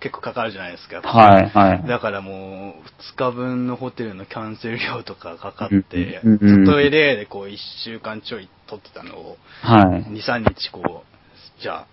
[0.00, 1.00] 結構かかるじゃないですか。
[1.02, 1.88] はい、はい。
[1.88, 10.04] だからもう、2日分のホテルのキャンセル料とかかかって、うんうんうんずっと LA でこう1週間ちょい取ってたのを、はい。
[10.10, 11.86] 2、3日こう、じゃあ、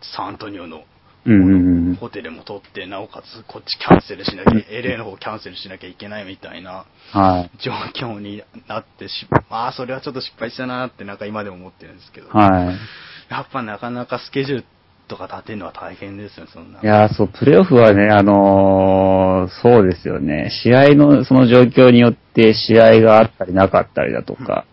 [0.00, 0.84] サントニオの。
[1.98, 7.50] ホテルも取って、なおかつこっちキャンセルしなきゃ、LA の方キャンセルしなきゃいけないみたいなはい。
[7.58, 12.76] 状況になってし、まあそれはちょっと失敗したなってなんか今でも思ってるんですけど、はい。
[13.28, 14.64] やっぱなかなかスケジュール
[15.08, 16.80] とか立てるのは大変ですよね、そんな。
[16.80, 20.50] いやー、そう、プレイオフはね、あのーそうですよね。
[20.62, 24.64] 試合のその状況によって試合があったりなかったりだとか、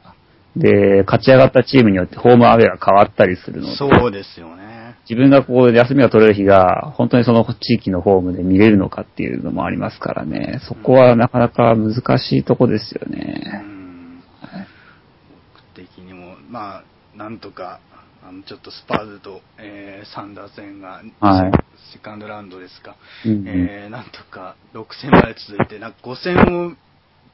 [0.55, 4.95] で、勝ち上がったチームによってホームアウェイが変わったりするので、そうですよね。
[5.09, 10.61] 自分がこう休みが取れる日が本当にその地域のホームで見れるのかっていうのもありますからね。
[10.67, 13.63] そこはなかなか難しいとこですようね。
[13.65, 14.21] ん
[15.53, 16.83] 僕的にも、まあ、
[17.17, 17.92] なんとか、あ
[18.33, 21.51] のちょっとスパーズと、えーサンダー戦が、はい。
[21.93, 23.47] セカンドラウンドですか、うんうん。
[23.47, 26.75] えーなんとか6戦まで続いて、なんか5戦を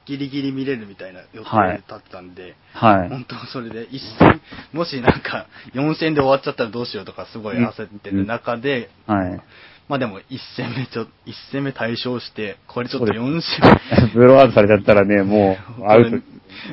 [0.05, 1.77] ギリギリ見れるみたいな予定はい。
[1.77, 3.09] で立ってたんで、はい。
[3.09, 4.41] 本当それで一戦、
[4.73, 9.41] もしなんか4戦で終わっちゃったらどうしようとかすごい焦ってる中で、はい。
[9.89, 10.23] まあでも1
[10.56, 16.21] 戦目ちょ、一戦目対象して、これちょっと4戦 ブローアウトされちゃったらね、もうアウ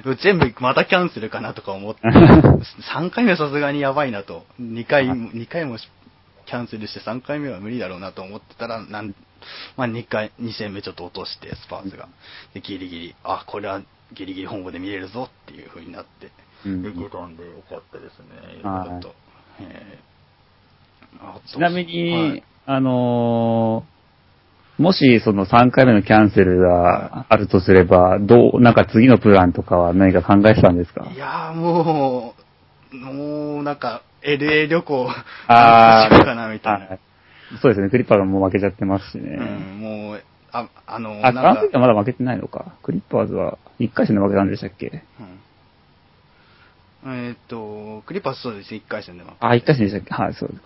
[0.05, 0.15] ト。
[0.23, 2.03] 全部またキャンセルかなとか思って、
[2.95, 9.15] 3回目はさすがにやばいなと、2回、二回もキャンセルして3回目は無理だろうなと思ってたら、なん
[9.79, 12.09] まあ2回、2戦目ちょっと落として、スパーズが。
[12.53, 13.81] で、ギリギリ、あ、これは
[14.13, 16.31] ギリギリ本部で見れるぞっていう風になって、
[16.67, 16.83] うん。
[16.83, 18.63] よくたんでよかったですね。
[18.63, 18.89] はい。
[18.89, 19.15] ちょっと。
[19.61, 21.41] えー。
[21.47, 23.97] ちなみに、はいあのー
[24.83, 31.07] もしその3回目のキャンセルがあるとすれば、どう、なんか次のプランとかは何か考えてたんですか？
[31.15, 32.35] いやーも
[32.93, 35.09] う、もうなんか、LA 旅行、
[35.49, 36.87] あしようかなみたいな。
[36.89, 36.99] はい
[37.63, 39.39] そうですね、クリッパーがもう負けちゃってますしね。
[39.41, 42.75] うん、もう、あ、あの、あ、なんかはまだ負けてないのか？
[42.83, 45.03] クリッパーズは1回戦で負けたんでしたっけ？
[47.07, 49.37] うんえーっと、クリッパーズそうです、1回戦では。
[49.41, 50.13] あ、1回戦でしたっけ？
[50.23, 50.61] はい、そうです。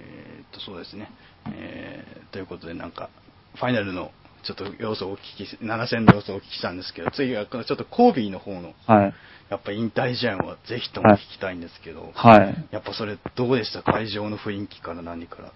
[0.00, 1.08] えーっと、そうですね。
[1.52, 3.10] えー、ということで、なんか、
[3.56, 4.10] ファイナルの、
[4.44, 9.14] ちょっと要素をお聞きし、7戦の要素をお聞きしたんですけど、次は、ちょっとコービーの方の、はい。
[9.50, 12.68] やっぱ引退試合はぜひとも聞きたいんですけど、はい。
[12.70, 13.82] やっぱそれどうでした？
[13.82, 15.52] 会場の雰囲気から何から？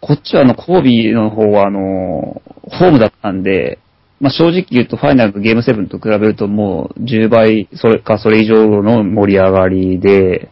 [0.00, 3.80] こっちはあの、コービーの方はあの、ホームだったんで、
[4.20, 10.48] まあ、正直言うとファイナルとゲーム7と比べるともう10倍、それかそれ以上の盛り上がりで、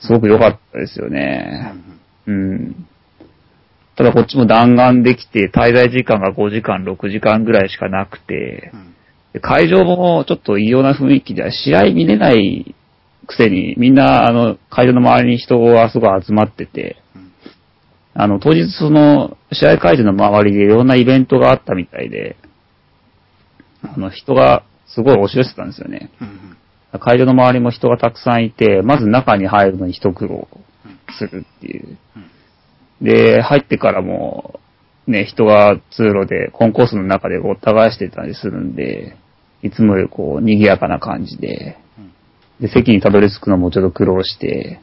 [0.00, 1.72] すごく良かったですよね。
[1.74, 2.00] うん。
[3.96, 8.94] ただこっちも弾丸できて、滞在時間が5時間、6時間ぐらいしかなくてう、ん。
[9.32, 12.74] で会場もちょっと異様な雰囲気で、試合見れない
[13.26, 17.32] くせに、みんな、あの、会場の周りに人がすごい集まってて、うん。
[18.14, 22.36] あの、当日その、試合会場の周りでいろんなイベントがあったみたいで、
[23.82, 26.10] あの、人がすごい押し寄せてたんですよね。
[26.20, 26.28] うん
[26.92, 27.00] うん。
[27.00, 30.48] 会場の周りも人がたくさんいて、まず中に入るのに一苦労
[31.12, 31.98] するっていう。
[33.00, 34.60] で、入ってからも、
[35.06, 39.16] ね、人が通路で、コンコースの中でごった返してたりするんで、
[39.62, 41.76] いつもよりこう、賑やかな感じで、
[42.60, 44.80] で、席にたどり着くのもちょっと苦労して、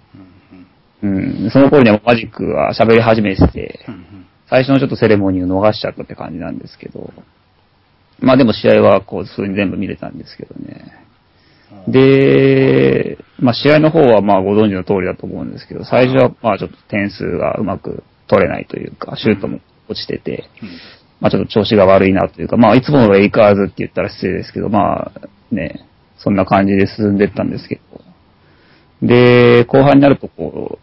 [1.02, 7.12] うんその頃にはマジックが喋り始めててう、ん最初のちょっとセレモニーを逃しちゃったって感じなんですけど、
[8.20, 10.18] まあでも試合はこう、普通に全部見れたん。
[10.18, 11.03] ですけどね。
[11.88, 19.60] で、まあ試合の方はまあご存知の通りだと思うんですけど、最初はまあちょっと点数がうまく取れないというか、シュートも
[19.90, 20.70] 落ちてて、うん
[21.20, 25.12] まあちょっと調子が悪いなというか、まあいつものレイカーズって言ったら失礼ですけど、まあ
[25.52, 27.80] ね、そんな感じで進んでったんですけ
[29.02, 29.08] ど。
[29.08, 30.80] で、後半になるとこ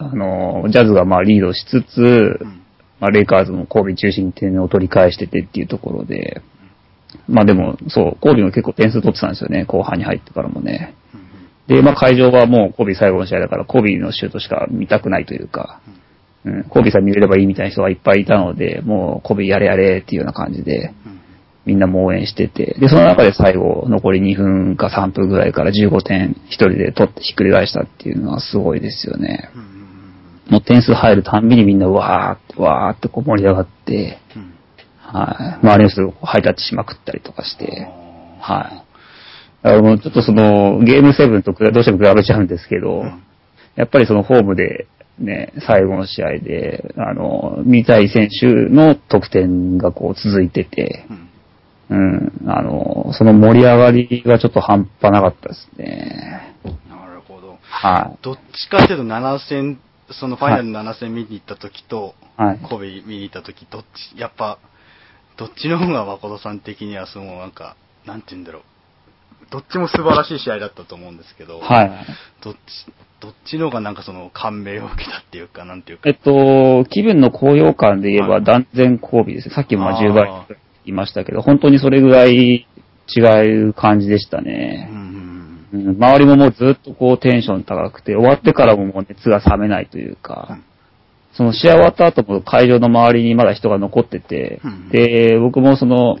[0.00, 2.62] う、あの、ジャズがまあリードしつつ、うん
[3.00, 6.42] まあレイカーズも神戸中心に点を取り返しててっていうところで、
[7.28, 10.94] まあでも、そう、神戸も結構点数取ってたんですよね、後半に入ってからもね。
[11.66, 15.80] で、まあ会場はもう神戸最後の試合だから、神戸のシュートしか見たくないというか、
[16.44, 21.18] うん、神戸さん見れればいいみたいな人がいっぱいいたので、もう神戸やれやれっていうような感じで、うん
[21.68, 29.50] みんなも応援してて、で、その中で最後、残り2分か3分ぐらいから15点一人で取ってひっくり返したっていうのはすごいですよね。
[30.48, 34.47] もう点数入るたんびにみんなわーって、わーってこう盛り上がって、うん
[35.12, 35.66] はい。
[35.66, 37.88] 周りの人をハイタッチしまくったりとかして、
[38.40, 38.84] あはい。
[39.62, 43.22] だからもうちょっとその、ゲーム7とどうしても比べちゃうんですけど、うん
[43.78, 44.88] やっぱりそのホームで、
[45.20, 51.28] ね、最後の試合で、あの、見たい選手の得点がこう続いてて、ーうん
[51.90, 51.94] う
[52.44, 56.56] ん、あの、その盛り上がりがちょっと半端なかったですね。
[56.90, 57.56] なるほど。
[57.62, 58.18] はい。
[58.20, 59.78] どっちかっていうと7戦、
[60.10, 62.58] そのファイナルの7戦見に行った時と、はい。
[62.58, 64.58] 神戸見に行った時、どっち、やっぱ、
[65.38, 68.62] どっちの方が誠さん的にはそのなんか、なんて言うんだろう。
[69.50, 71.90] どっちも素晴らしい試合だったと思うんですけど、はい。
[72.42, 72.58] どっち、
[73.20, 76.08] どっちの方がなんかその感銘を受けたっていうか、なんていうか。
[76.08, 79.54] えっと、気分の高揚感で言えばはい断然交尾ですね。
[79.54, 82.66] さっきもまああー10倍言いましたけど、本当にそれぐらい
[83.16, 83.20] 違
[83.68, 84.88] う感じでしたうね。
[84.92, 84.94] ん
[85.72, 90.64] うん周りももうずっとこうテンション高くて、終わってからももう熱が冷めないというか、うん
[91.34, 94.88] その試合終わった後も会場の周りにまだ人が残ってて、うん。
[94.88, 96.18] で、僕もその、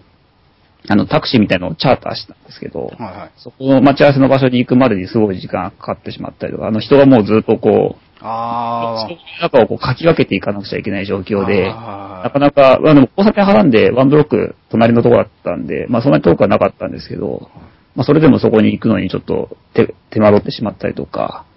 [0.88, 3.30] あの、タクシーみたいなのをチャーターしたんですけど、はいはい。
[3.36, 17.50] そこの待ち合わせの場所に行くまでにすごい時間かかってしまったりとか、あの人がもうずっとこう、あ人の中をこうかき分けていかなくちゃいけない状況で、あなかなか、まあでも交差点挟んでワンブロック隣のところだったんで、まあそんなに遠くはなかったんですけど、
[17.94, 21.47] まあそれでもそこに行くのにちょっと手手間取ってしまったりとか、あ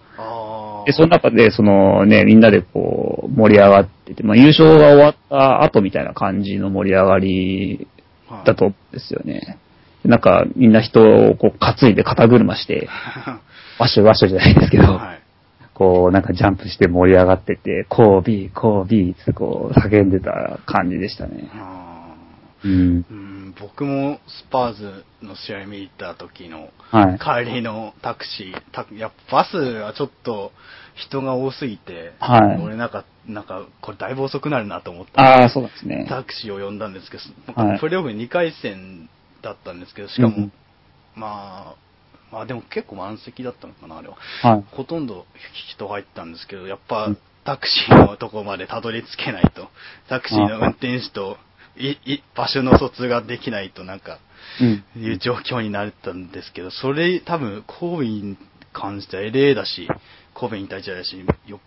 [0.85, 7.87] で、その中でそのね、みんなでこう盛り上がってて、まあ優勝が終わった後みたいな感じの盛り上がり
[8.27, 9.57] はいだと思うんですよね。
[10.03, 12.87] なんかみんな人をこう担いで肩車して、
[13.79, 15.21] ワッショワッショじゃないですけど、はい。
[15.73, 21.49] こう、なんかジャンプして盛り上がってて、コービー、コービーってこう叫んでた感じでしたね。
[21.53, 22.13] あ
[22.63, 22.71] うん。
[22.71, 23.30] ーうん
[23.61, 27.45] 僕もスパーズの試合見に行った時のはい。
[27.45, 30.51] 帰りのタクシー、タクやっぱバスはちょっと
[30.95, 36.05] 人が多すぎて、はい俺なんか、なんか、これだいぶ遅くなるなと思って、ああ、そうですね。
[36.09, 39.09] タクシーを呼んだんですけど、はいプレーオフ2回戦
[39.41, 40.51] だったんですけど、しかも、うん
[41.15, 41.75] まあ、
[42.31, 44.17] まあでも結構満席だったのかな、あれは。
[44.41, 44.65] はい。
[44.71, 45.25] ほとんど
[45.75, 49.69] 人入ったんですけど、やっぱうんタクシーのとこまでたどり着けないと、
[50.09, 51.37] タクシーの運転手と
[51.77, 54.19] いい場所の疎通ができないとなんか、
[54.59, 54.83] うん。
[55.01, 58.37] いう状況になったんですけど、それ多分神戸に
[58.73, 59.87] 関しては LA だし、
[60.33, 61.15] 神戸に対してだし、
[61.47, 61.59] よっ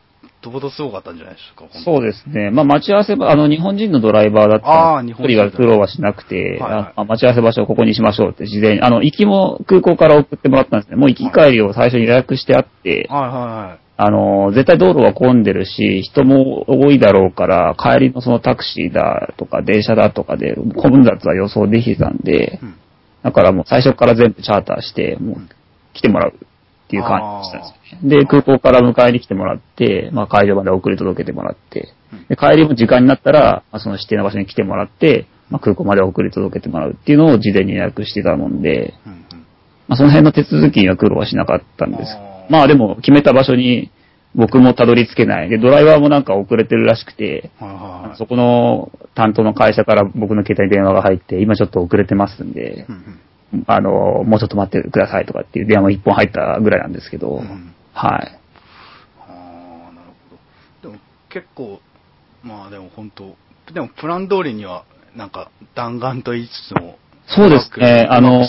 [0.42, 2.50] ぽどすごかったんじゃないですか、そうでですね。
[2.50, 10.96] まあ、待ち合わせば、あの、日本人のドライバーだったんで一人人が苦労はしなくて、はいはいあまあ待ち合わせ場所をここにしましょうって事前に、あの、行きも空港から送ってもらったんですね。
[10.96, 22.74] もう行き帰りを最初に予約してあって、はいはあの、絶対道路は混んでるし、人も多いだろうから、帰りのそのタクシーだとか電車だとかで混雑は予想できてたんでうん
[23.24, 25.36] だからもう最初から全部チャーターして、もう
[25.94, 28.18] 来てもらうっていう感じでしたんですね。
[28.20, 39.24] で、空港から迎えに来てもらって、まあ会場まで送り届けてもらってうん、で、帰りも時間になったら、まあ、その指定の場所に来てもらって、まあ空港まで送り届けてもらうっていうのを事前に予約してたもんで、うんうん
[39.88, 42.30] まあその辺の手続きには苦労はしなかったんですあ。
[42.30, 43.90] ーまあでも決めた場所に
[44.34, 45.48] 僕もたどり着けない。
[45.48, 47.50] で、ドライバーもなんか遅れてるらしくて、
[48.16, 57.46] そこの担当の会社から僕の携帯に電話が入って、今ちょっと遅れてますんでう、んあの、もうちょっと待ってくださいとかっていう電話も一本入ったぐらいなんですけど、はい。
[57.92, 58.38] あ
[59.20, 60.36] あ、なるほ
[60.82, 60.90] ど。
[60.90, 61.80] でも結構、
[62.42, 63.36] まあでも本当、
[63.72, 64.84] でもプラン通りには、
[65.16, 68.46] なんか弾丸と言いつつも、そうですねあの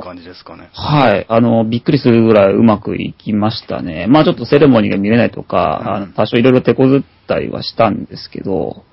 [0.00, 0.68] 感じですかね。
[0.74, 1.26] はい。
[1.28, 4.06] あの、びっくりするぐらいうまくいきましたね。
[4.06, 8.84] まあちょっとセレモニーが見れないとか、うんあの多少いろいろ手こずったりはしたんですけど、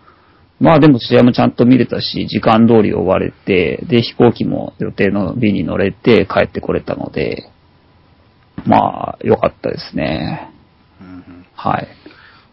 [0.59, 7.49] まあでも試合もちゃんと見れたし、時間通り終われて、で、飛行機も予定の便に乗れて帰ってこれたので、
[8.65, 10.49] まあ、良かったですね。
[11.01, 11.88] うんうんはい。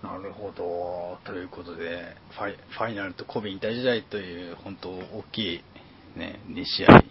[0.03, 1.19] なるほど。
[1.25, 5.65] ということで、ファイファイナルと神戸引退時代という、本当大きい、
[6.17, 7.05] ね、2試合、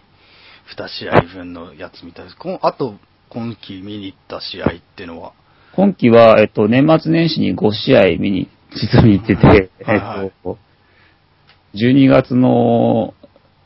[0.76, 2.36] 2試合分のやつみたいです。
[2.36, 2.94] こんあと、
[3.28, 5.32] 今季見に行った試合っていうのは、
[5.74, 10.58] 今季は、えっと、年末年始に5試合見に、実に行ってて、はいはいえっと、
[11.74, 13.14] 12月の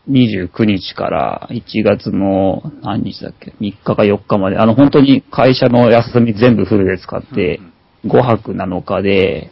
[0.08, 7.60] 29日から1月の何日だっけ ?3 日か4日まで、あの、本当に会社の休み全部フルで使って
[8.04, 9.50] うん、5泊7日で、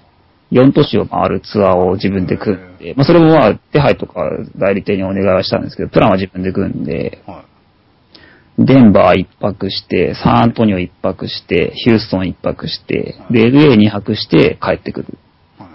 [0.55, 8.65] 4都市を回るツアーを自分で組んで、まあ、それもまあ、手配とか代理店にお願いはしたんですけど、プランは自分で組んで、はい。
[8.65, 15.19] デンバー一泊して、サンアントニオ一泊して、ヒューストン一泊して、で、LA 二泊して帰ってくる
[15.59, 15.69] はい。
[15.69, 15.71] っ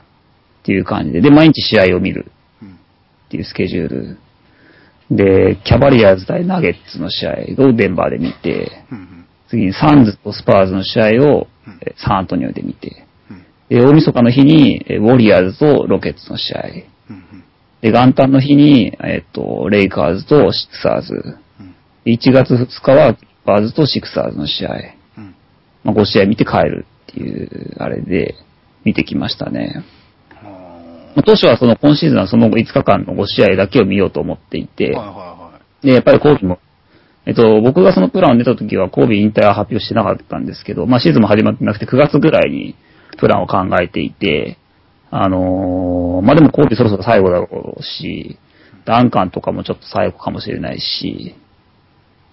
[0.63, 2.69] ていう感じで、で、毎日試合を見るうん。
[2.69, 2.71] っ
[3.29, 4.17] ていうスケジュール。
[5.11, 7.31] で、キャバリアーズ対ナゲッツの試合
[7.67, 8.71] をデンバーで見て。
[9.49, 11.47] 次にサンズとスパーズの試合を
[11.97, 13.08] サンアントニオで見て、うん。
[13.69, 16.61] で、大晦日の日にえウォリアーズとロケッツの試合。
[17.81, 21.37] で、元旦の日に、えっと、レイカーズとシクサーズ。
[21.59, 21.75] うん。
[22.03, 24.73] で1月2日はクリッパーズとシクサーズの試合。
[25.17, 25.35] うん。
[25.83, 28.35] まあ、5試合見て帰るっていう、あれで、
[28.83, 29.83] 見てきましたね。
[30.31, 30.43] あ
[31.15, 34.95] まあ当初はその今シーズンはその5日間の5試合だけを見ようと思っていて、
[35.81, 36.59] で、やっぱりコービーも、
[37.25, 42.75] えっと、僕がそのプランを出た時はコービー引退は発表してなかったんですけど、まあシーズンも始まってなくて9月ぐらいに
[43.19, 44.57] プランを考えていて、
[45.11, 48.37] あのーまあでもコービーそろそろ最後だろうし、
[48.85, 51.35] ダンカンとかもちょっと最後かもしれないし、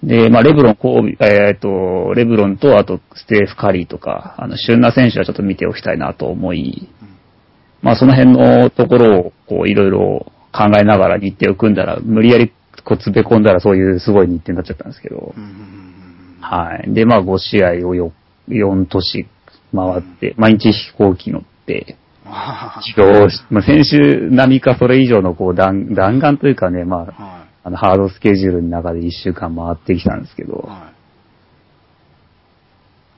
[0.02, 6.88] で、まあレブロン、コービー、えーっと、レブロンとあとステーフ・カリーとか、あの、旬な選手はちょっと見ておきたいなと思い、
[7.82, 12.52] まあその辺のところをこういろいろ考えながら日程を組んだら、無理やり
[12.84, 15.34] こう詰め込んだらそういうすごい日程になっちゃったんですけど
[16.40, 16.92] はい。
[16.92, 18.12] で、まあ5試合をよ
[18.48, 19.26] 4都市
[19.76, 22.32] 回って、毎日飛行機乗って、うん。
[22.32, 27.46] は移動し、まあ先週並みかそれ以上のこう弾弾丸というかね、まあ、い。
[27.64, 30.92] あのハードスケジュールの中で1週間回ってきたんですけど、は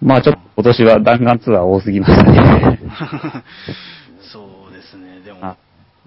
[0.01, 2.81] まあちょっと今年は弾丸ツアー多すぎましたね。
[2.83, 4.25] い。
[4.33, 5.21] そうですね。
[5.25, 5.57] でもあ、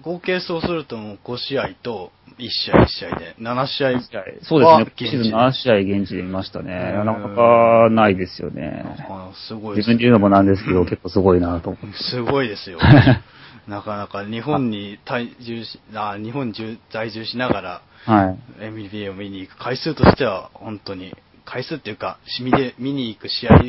[0.02, 4.00] 合計そうするともう5試合と1試合1試合で7試合。
[4.42, 5.10] そうですね。
[5.10, 6.92] シーズン7試合現地で見ましたね。
[6.92, 8.84] なかなかないですよね。
[9.08, 11.98] あすごい自分で言うのもなんですけど、結構すごいなと思って。
[11.98, 12.78] すごいですよ。
[13.68, 18.38] なかなか日本に滞住し、あ日本に住在住しながらはい。
[18.60, 21.14] NBA を見に行く回数としては本当に、
[21.44, 23.60] 回数っていうか、シミで見に行く試合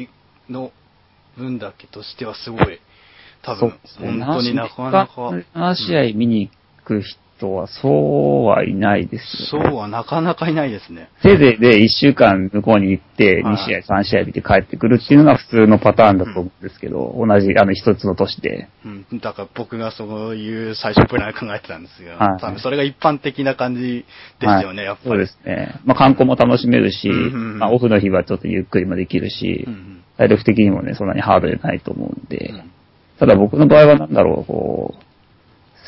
[0.49, 0.72] の
[1.38, 2.80] 分だけとしてはすごい、
[3.43, 7.20] 多分、本当になかなか、7試合見に行く人
[7.54, 9.70] はそうはいないですよ、ね。
[9.70, 11.10] そうはなかなかいないですね。
[11.22, 18.70] せいぜいで1週間向こうに行って、はい2試合、3試合見て帰ってくるっていうのが普通のパターンだと思うんですけど、同じ、あの、一つの都市で。
[18.86, 24.06] うん、だから僕がそういう最初プラン考えてたんですが、はい多分それが一般的な感じで
[24.40, 25.10] すよね、はいやっぱり。
[25.10, 25.80] そうですね。
[25.86, 32.72] まあ観光も楽しめるし、うんうんうんまあオフの日はちょっとゆっくりもできるし、うんうん体力的にもね、そんなにハードじゃないと思うんで、うん
[33.20, 35.12] ただ僕の場合はなんだろう、こう、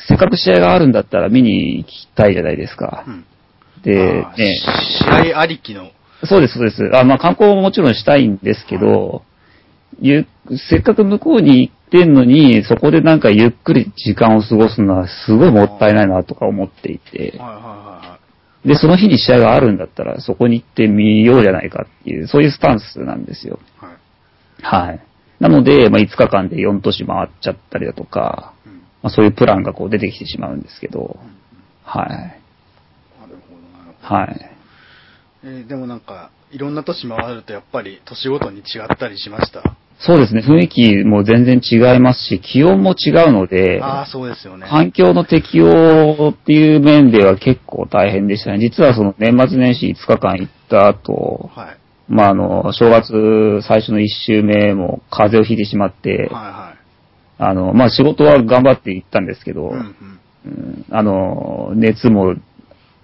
[0.08, 3.04] せっかく試合があるんだったら見に行きたいじゃないですか。
[3.06, 3.24] うん
[3.86, 4.56] で、ね、
[4.98, 5.92] 試合ありきの、
[6.24, 6.90] そうです、そうです。
[6.96, 9.22] あまあ観光ももちろんしたいんですけど、
[10.00, 10.26] ゆ
[10.68, 18.18] せっかく向こうに行ってんのに、そこでなんかゆっくり時間を過ごすのはすごいもったいないなとか思っていて、はいはいは
[18.64, 23.60] で、その日に試合があるんだったらそこに行ってみようじゃないかっていう、そういうスタンスなんですよ。
[23.80, 23.94] いはい。
[24.62, 25.00] はいはい。
[25.38, 28.55] なので、まあ、5日間で4都市回っちゃったりだとか、うん
[29.02, 31.18] まあ、そういうプランがこう出てきてしまうんですけど、
[31.84, 32.08] はい。
[32.08, 32.30] なる
[33.20, 34.14] ほど、なるほど。
[34.14, 34.50] はい。
[35.44, 39.62] えーでもなんか、いろんな都市回るとやっぱり年ごとに違ったりしました？
[39.98, 44.66] そうですね、雰囲気も全然違いますし、気温も違うので、ああ、そうですよね。
[44.68, 48.58] 環境の適応っていう面では結構大変でしたね。
[48.58, 51.76] 実はその年末年始5日間行った後、はい。
[52.08, 56.75] まああの、正月最初の1週目も風邪をひいてしまって、はいはい。
[57.38, 60.20] あの、まあ仕事は頑張って行ったんですけど、うんうん。
[60.46, 62.36] うんあの、熱も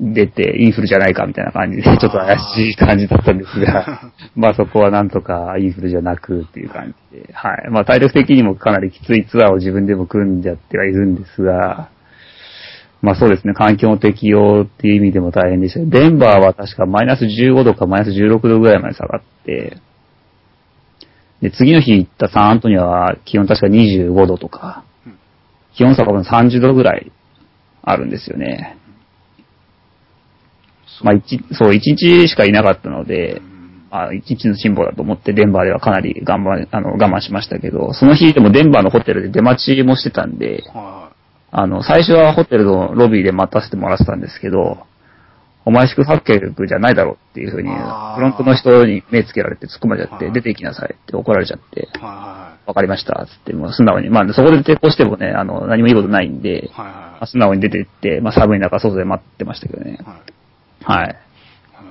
[0.01, 7.71] 出てインフルじゃないかみたいな感じで、ちょっと怪しい感じだったんですが、 まあそこはなんとかインフルじゃなくっていう感じで、はい。
[7.71, 11.89] まあ体力的にもかなりきついツアーを自分でも組んじゃってはいるんですが、
[13.01, 15.85] まあそうですね、環境の適用っていう意味でも大変でした。
[15.85, 19.77] デンバーは確かマイナス15度かマイナス16度ぐらいまで下がって、
[21.43, 25.19] で、次の日行ったサンアントニアは気温確か25度とか、うん。
[25.75, 27.11] 気温差が30度ぐらい
[27.83, 28.79] あるんですよね。
[31.03, 33.89] まあ一、そう、一日しかいなかったのでう、ん。
[33.91, 41.13] あ一日の辛抱だと思ってデンバーではかなり頑張あの我慢しましたけど、その日でもデンバーのホテルで出待ちもしてたんで、は
[41.51, 44.87] あの、最初はホテルのロビーで待たせてもらってたんですけど、
[45.65, 60.05] お前宿泊客じゃないだろうっていうふうに、フロントの人に目つけられて突っ込まれちゃって、はい出て行きなさいって怒られちゃって、わかりました、つって、もう素直に、まあそこで抵抗してもね、あの、何もいいことないんで、まはあ素直に出て行って、まあ寒い中外で待ってましたけどねい。。
[60.05, 60.99] はい。
[60.99, 61.09] はい。
[61.09, 61.91] へーな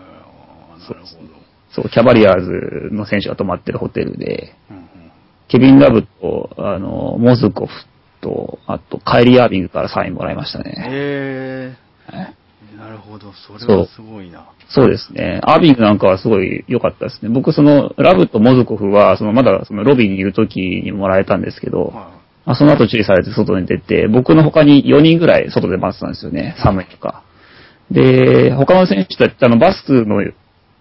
[0.93, 1.41] るほど。
[1.72, 4.82] そう、キャバリアーズの選手が泊まってるホテルで、うんうん
[5.51, 7.74] ケビン・ラブと、あの、モズコフ
[8.22, 10.74] と、あと、カイリー・アービングからサインもらいましたね。
[10.78, 11.76] へ
[12.07, 12.36] はいえ、
[12.82, 13.32] なるほど。
[13.34, 14.49] それはすごいな。
[14.67, 15.39] そうですね。
[15.43, 17.29] アービングなんかはすごい良かったですね。
[17.29, 22.09] 僕、その、ラブとモズコフは、その、まだ、その、ロビーにいる時にもらえたんですけど、は
[22.43, 26.55] まあ、その後注意されて外に出て、僕の他に4人ぐらい外で待ってたんですよね。
[26.63, 27.23] 寒いとか。
[27.91, 30.23] で、他の選手たち、あの、バスの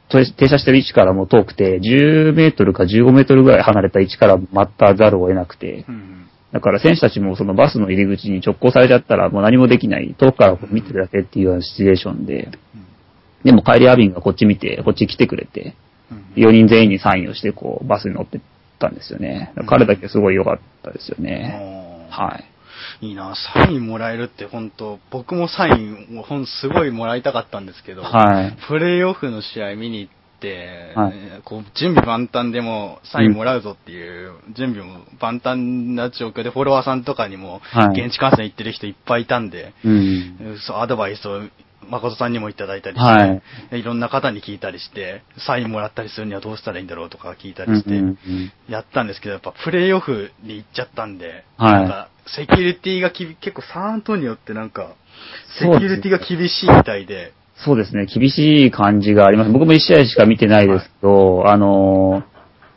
[0.09, 5.81] 停停車してる位置からも遠くて、10メートルか15メートルぐらい離れた位置から待ったざるを得なくてい。
[5.83, 6.20] う、ん
[6.53, 12.51] だから選手たちもそのバスの入り口に直行されちゃったらもう何もできない、遠くから見てるだけっていうようなシチュエーションで、
[13.45, 15.75] でもカイリー・アービングがこっち見て、こっち来てくれて、
[16.11, 18.41] うん4人全員にサインをしてこうバスに乗ってっ
[18.81, 19.53] たんですよね。
[19.69, 22.07] 彼だけすごい良かったですよね。
[22.11, 22.41] は
[23.01, 23.07] い。
[23.07, 28.57] いいな、サインもらえるって本当僕もサインもほんすごいもらいたかったんですけど、はい。
[28.69, 30.20] プレイオフの試合見に行って、
[30.97, 31.13] はい。
[31.45, 35.59] こう準備万端でもサインもらうぞっていう、準備も万端
[35.95, 38.01] な状況でフォロワーさんとかにも、はい。
[38.01, 40.59] 現地観戦行ってる人いっぱいいたんで、うん。
[40.67, 41.43] そうアドバイスを
[41.89, 43.27] 誠さんにもいただいたりして、は
[43.73, 43.81] い。
[43.81, 51.73] い、ろんな方に聞いたりして、サインもらったりするにはどうしたらいいんだろうとか聞いたうんりして、やったんですけど、やっぱプレイオフに行っちゃったんで、はい。
[51.73, 54.95] なんか、セキュリティがきび結構サンアントニオってなんか、
[55.59, 57.33] セキュリティが厳しいみたいで、
[57.65, 59.51] そうですね、厳しい感じがあります。
[59.51, 62.31] 僕も1試合しか見てないですけど、あのー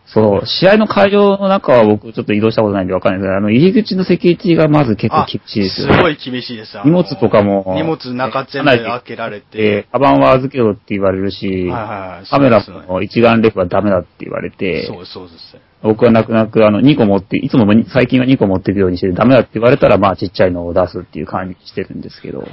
[0.06, 6.78] そう、試合の会場の中は僕ちょっと移動したことないんでわかんないですけど、あの、入り口のセキュリティがまず結構厳しいですよ、あすごい厳しいです。
[6.84, 15.58] 荷物とかも荷物中全部開けられてで、、カバンは預けろって言われるし、はいはいはいカメラそうですも一眼レフはダメだって言われて、そうそうです。
[15.82, 22.46] 僕は泣く泣くあの2個持って、いつも最近は2個持っていくようにしてダメだって言われたらまあちっちゃいのを出すっていう感じにしてるんですけど、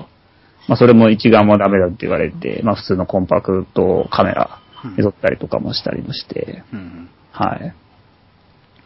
[0.71, 4.61] まあそれも一眼もダメだって言われて、まあ普通のコンパクトカメラ
[4.97, 7.75] で撮ったりとかもしたりもして、うんうんはい。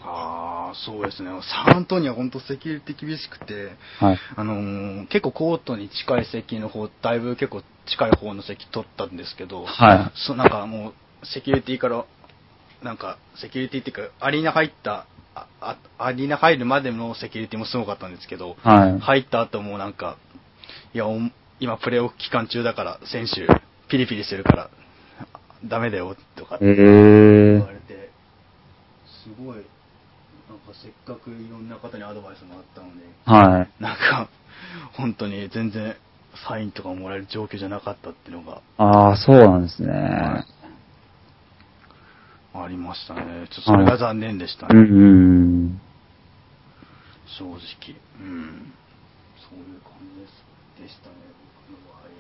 [0.03, 1.29] ああ、そうですね。
[1.69, 4.19] サントニオは本当セキュリティ厳しくて、はい。
[4.35, 10.13] あのー結構コートに近い席の方、だいぶ結構近い方の席取ったんですけど、はい。
[10.15, 12.07] そう、なんかもう、セキュリティから、
[12.83, 18.99] なんか、セキュリティっていうか、アリーナ入った、ああアリーナ入るまでのセキュリティもすごかったんですけど、はい。
[19.01, 20.17] 入った後もなんか、
[20.95, 21.19] いや、お
[21.61, 23.47] 今プレーオフ期間中だから、選手、
[23.89, 24.71] ピリピリしてるから、
[25.65, 27.71] ダメだよ、とかってえ言ーわ。
[27.71, 28.11] れて、
[29.07, 29.69] すごい、なんか
[30.75, 33.83] せっかくいろんな方にアドバイスもらったので、はい。
[33.83, 34.29] なんか、
[34.93, 35.97] 本当に全然
[36.49, 40.45] サインとかもらえる状況じゃなかったっていうのがああ、そうなんですね。
[42.57, 43.49] ありましたね。
[43.51, 44.75] ちょっとそれが残念でしたね。
[44.75, 44.83] うんう
[45.75, 45.81] ん。
[47.27, 47.57] 正直。
[48.21, 48.73] うん。
[49.43, 50.45] そういう感じです
[50.83, 51.17] でしたね。
[51.67, 52.15] 僕の場合は本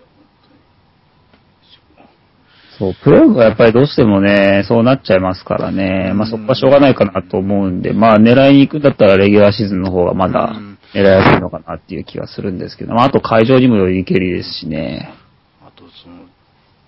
[2.79, 6.13] そう、プレーオフはやっぱりどうしてもね、そうなっちゃいますからね。
[6.15, 15.13] まあそこはしょうがないかなと思うんで、まあ狙いに行くんだったらレギュラーシーズンの方がまだうん狙いやすいのかなっていう気がするんですけど、まああと会場にもより行けりですしね。
[15.61, 16.27] あと、その、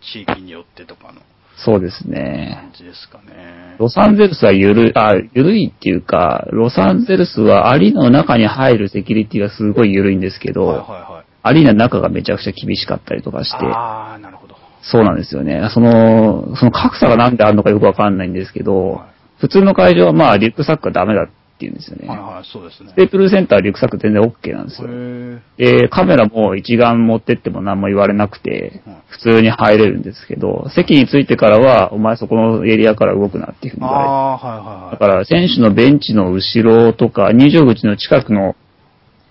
[0.01, 1.21] 地域によってとかの
[1.57, 2.73] そうですね感。
[2.77, 3.77] じですかね。
[3.79, 11.25] ロサンゼルスはゆる、あ、ゆるいっていうか、ロサンゼルスはアリーナの中に入るセキュリティがすごいゆるいんですけど、はいはいはい。
[11.43, 14.57] アリーナの中がめちゃくちゃ厳しかったりとかして、ああ、なるほど。
[14.83, 15.69] そうなんですよね。
[15.73, 22.09] その、その格差がなんであるのかよくわかんないんですけど、はい普通の会場はまあリュックサックはダメだっていうんですよね。
[22.09, 22.95] はいはい、そうですねス。
[22.95, 24.89] テープルセンターはリュックサック全然 OK なんですよ。
[24.89, 34.09] へで、カメラも一眼持ってっても何も言われなくてうん、普通に入れるんですけど、席に着いてからは、お前そこのエリアから動くなっていうふうに言われて。
[34.09, 34.93] ああ、はいはいはい。
[34.93, 38.55] だから、選手のベンチの後ろとか、入場口の近くの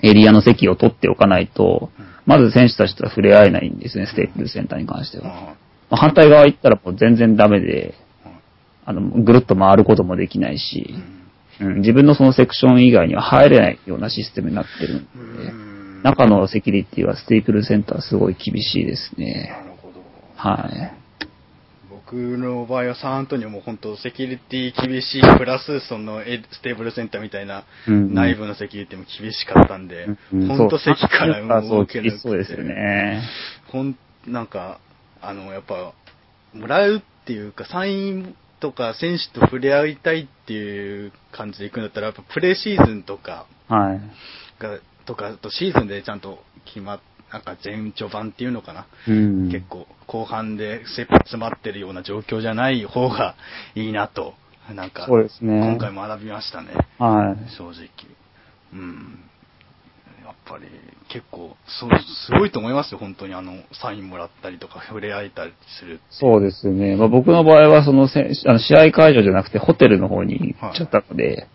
[0.02, 1.90] エリアの席を取っておかないと、
[2.26, 5.56] まず選手たちとは触れ合えないんですね、ステープルセンターに関しては。
[5.90, 7.94] まあ反対側行ったらもう全然ダメで
[8.26, 8.32] うん、
[8.86, 10.96] あの、ぐるっと回ることもできないし
[11.62, 19.56] う、んうん、自分のそのセクション以外には入れないようなシステムになってるんで、うん中のセキュリティはステープルセンターはすごい厳しいですなね。
[19.66, 20.04] るほど。
[20.36, 21.05] はい。
[22.06, 32.20] 僕の場合はサンアントニオも本当セキュリティ厳しい、プラスそのエステーブルセンターみたいなうん内部のセキュリティも厳しかったんで、うん本当席から動けなくて。
[32.20, 33.24] そうですよね。
[33.72, 33.98] ほん、
[34.28, 34.80] なんか、
[35.20, 35.94] あの、やっぱ、
[36.54, 44.02] もらうっていうか、サインとか選手と触れ合いたいっていう感じで行くんだったら、やっぱプレーシーズンとかはい。
[44.60, 47.00] が、とか、あとシーズンでちゃんと決まっ、
[47.36, 48.88] なんか前序盤っていうのかな。
[49.10, 49.52] うん。
[49.52, 53.36] 結構後半で切羽詰まってるような状況じゃない方が
[53.76, 54.36] いいなと、
[54.74, 57.58] なんか、そうですね今回学びましたね、はい。
[57.58, 57.90] 正直。
[58.74, 59.20] うん。
[60.24, 60.64] やっぱり
[61.10, 61.90] 結構、そう、
[62.28, 66.00] すごいと思いますよ、本当にあの、サインもらったりとか、触れ合えたりする。
[66.12, 66.96] そうですね。
[66.96, 71.50] まあ、僕の場合は、そのせあの試合会場じゃなくて、ホテルの方に行っちゃったので、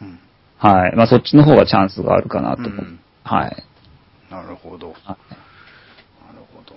[0.00, 0.18] うん。
[0.56, 0.96] はい。
[0.96, 2.62] まあ、そっちの方がチャンスがあるかなと。
[2.62, 3.65] うんはい。
[4.30, 4.88] なるほど。
[4.88, 6.74] はいなるほど。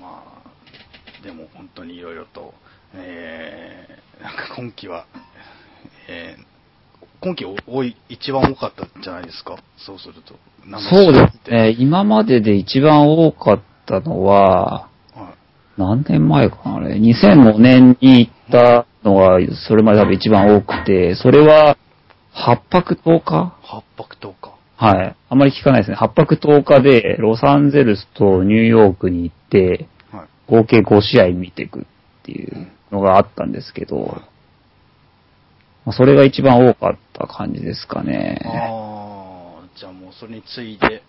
[0.00, 2.52] まあ、でも本当にいろいろと、
[2.94, 5.06] えー、なんか今季は、
[6.08, 9.56] えー、今季多い、一番多かったんじゃないですか？
[9.76, 10.34] そうすると。
[10.64, 11.76] 生そうですね。
[11.78, 15.30] 今までで一番多かったのは、は
[15.78, 15.80] い。
[15.80, 19.38] 何年前かなあれ？2005年に行ったのが、
[19.68, 21.76] それまで多分一番多くて、それは、
[22.34, 23.52] 8泊10日？
[23.62, 24.37] 八泊10日。
[24.80, 25.16] はい。
[25.28, 25.96] あんまり聞かないですね。
[25.96, 30.28] 8泊10日で、ロサンゼルスとニューヨークに行って、はい。
[30.46, 31.82] 合計5試合見ていくっ
[32.22, 34.22] ていうのがあったんですけど、
[35.84, 38.40] まあそれが一番多かった感じですかね。
[38.44, 41.02] ああ、じゃあもうそれに次いで、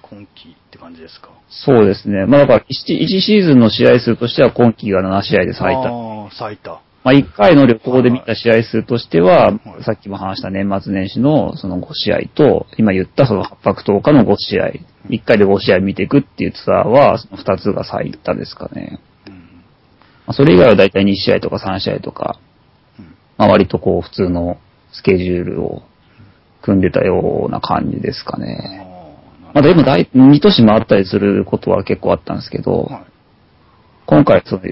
[0.00, 1.28] 今季って感じですか？
[1.50, 2.24] そうですね。
[2.24, 6.24] まあだから1、1シーズンの試合数としては今季が7試合で最多。
[6.24, 6.80] ああ、最多。
[7.04, 14.72] まあ1回の旅行で見た試合数としてはは、いさっきも話した年末年始のその5試合と、今言ったその8泊10日の5試合、
[15.08, 19.00] 1回で5試合見ていくっていうツアーは、その2つが最多ですかね。
[19.26, 19.34] うん。
[19.34, 19.38] ま
[20.28, 22.38] あそれ以外はだいたい2試合とか3試合とか、
[22.98, 24.58] うんまあ割とこう普通の
[24.92, 25.82] スケジュールを
[26.62, 28.86] 組んでたような感じですかあね。
[29.46, 33.04] あ、まあでも大、2都市回ったりすることは結構あったんですけど、はい。
[34.06, 34.62] 今回その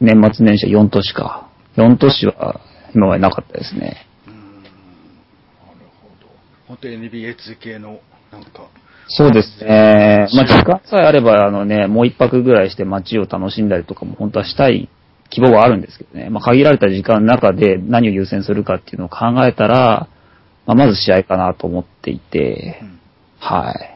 [0.00, 1.50] 年末年始は4都市か。
[1.76, 2.60] 4都市は
[2.94, 4.06] 今までなかったですね。
[4.26, 4.62] うーん。
[4.62, 4.70] なる
[6.00, 6.28] ほど。
[6.68, 8.00] 本当に NBA 2系の、
[8.32, 8.68] なんか、
[9.08, 10.26] そうですね。
[10.34, 14.88] まあ時間さえあれば、あのね、もう一泊ぐらいして街を楽しんだりとかも本当はしたい
[15.30, 16.30] 希望はあるんですけどね。
[16.30, 20.08] まあ限られた時間の中で何を優先するかっていうのを考えたら、
[20.66, 23.00] まあまず試合かなと思っていてう、ん。
[23.40, 23.94] はい。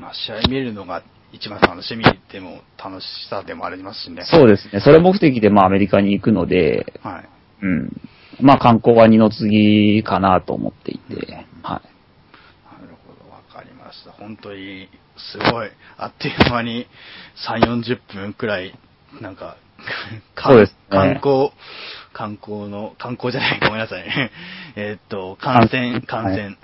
[0.00, 1.02] まあ、試合見るのが
[1.32, 4.24] 一番楽しみでも楽しさでもありますしね。
[4.24, 4.80] そうですね。
[4.80, 7.28] それ目的でまあアメリカに行くので、はい。
[7.62, 7.90] うん。
[8.40, 11.24] まあ観光は二の次かなと思っていて、はい。
[11.24, 11.78] な
[12.86, 14.12] るほど、わかりました。
[14.12, 16.86] 本当に、すごい、あっという間に
[17.48, 18.74] 3、40分くらい、
[19.20, 19.56] なんか、
[20.34, 21.50] かそうですね観光、
[22.12, 24.04] 観光の、観光じゃない、ごめんなさい。
[24.76, 26.56] えーっと、感染、感感染、はい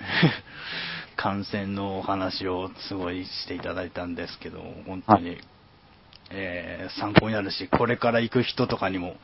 [1.17, 5.35] 感染のお話をすごいしていただいたんですけど、本当に、は
[6.29, 9.15] えー参考になるし、これから行く人とかにも、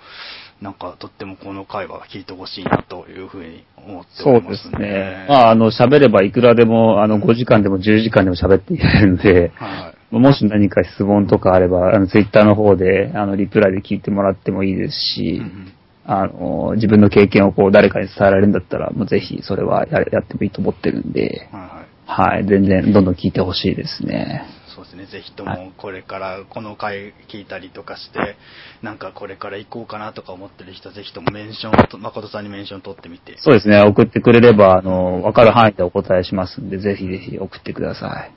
[0.62, 5.26] なんかとってもこの回は聞いてほしいなというふうに思っておそうでりますすね。
[5.30, 10.16] まあ、あの、喋ればいくらでも、あの、5時間でも10時間でも喋っていられるので、はい。
[10.16, 15.74] もし何か質問とかあれば、あの、ツイッターの方で、あの、リプライで聞いてもらってもいいですし、うん
[16.06, 21.83] あの、自分の経験をこう、誰かに伝えられるんだったら、もうぜひ、それはややってもいいと思ってるんで、うんはいはい。
[22.06, 24.46] はい、全然、どんどん聞いてほしいですね。
[24.76, 28.36] そうですね、ぜひとはもこれからこの回聞いたりとかして、
[28.82, 33.38] なんかこれから行こうかなとか思ってる人はぜひともメンションと、誠さんにメンション取ってみて。
[33.38, 38.32] そうですね、送ってくれれば、あの、わかる範囲でお答えしますんで、ぜひぜひ送ってください。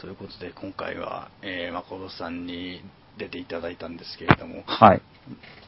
[0.00, 2.80] ということで、今回は、えー、誠さんに
[3.18, 5.02] 出ていただいたんですけれども、はい。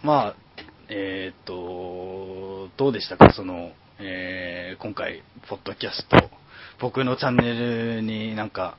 [0.02, 0.34] まあ、
[0.88, 6.30] えっ、と、どうでしたか、その、えー今回、ポッドキャスト、
[6.83, 8.76] 僕のチャンネルになんか、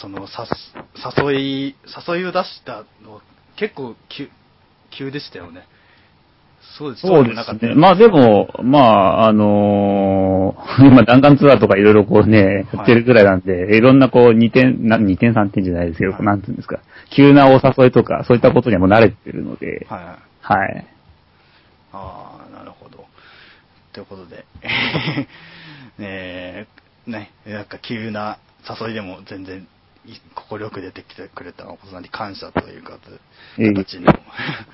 [0.00, 0.52] その、さす
[1.20, 1.76] 誘い、
[2.08, 3.20] 誘いを出したの、
[3.56, 4.28] 結構急、
[4.96, 5.66] 急でしたよね。
[6.78, 7.74] そうです、そうですね。
[7.74, 16.78] まあでも、まあ、あのー 今弾丸ツアーとかいろいろこうね、やってるぐらいなんで、いろんなこう2点、な2点3点じゃないですけど、はいなんていうんですか、
[17.10, 20.60] 急なお誘いとか、そういったことにはもう慣れてるので、はいはい。
[20.60, 20.86] はい。
[21.92, 23.06] ああ、なるほど。
[23.92, 24.44] ということで、
[25.98, 26.79] えー
[27.10, 28.38] ね、なんか急な
[28.68, 29.66] 誘いでも全然
[30.06, 34.12] い快く出てきてくれた誠さんに感謝という形の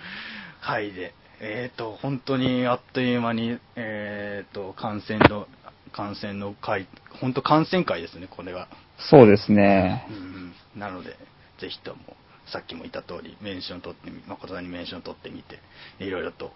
[0.62, 5.48] 回で、えっ、と、本当にあっという間に、えっ、と、感染の、
[5.92, 6.86] 感染の回、
[7.20, 8.68] 本当感染会ですね、これは。
[8.98, 10.12] そうですねう。
[10.12, 11.16] ん、なので、
[11.58, 12.16] ぜひとも、
[12.46, 15.58] さっきも言った通り、メンション取ってみ、誠さんにメンション取ってみて、
[15.98, 16.52] いろいろと、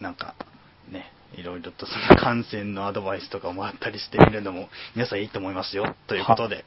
[0.00, 0.34] なんか、
[0.88, 6.64] ね、いろいろとその感染のアドバイスとかもあったりしてみるのも、皆さんいいと思いますよ、ということで、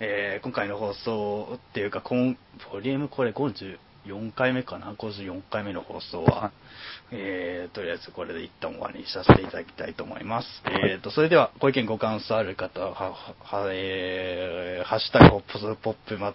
[0.00, 2.38] えー今回の放送っていうか、コン
[2.72, 6.52] ボリュームこれ54回目かな、54回目の放送は、はい。
[7.12, 10.48] えーとりあえずこれで一旦終わりにさせていただきたいと思います。
[10.66, 16.34] えーと、それでは、ご意見ご感想ある方は、は、はえーハッシュタグホップスポップま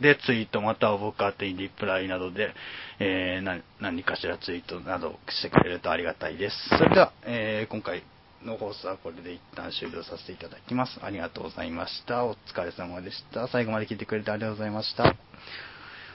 [0.00, 2.54] でツイートまたは僕宛てにリプライなどで、
[2.98, 6.56] えー、何かしらツイートなどしてくれるとありがたいです。
[6.70, 8.02] それでは、えー今回
[8.44, 10.98] の放送はこれで一旦終了させていただきます。
[11.02, 12.24] ありがとうございました。
[12.24, 13.48] お疲れ様でした。
[13.48, 15.14] 最後まで聞いてくれてありがとうございました。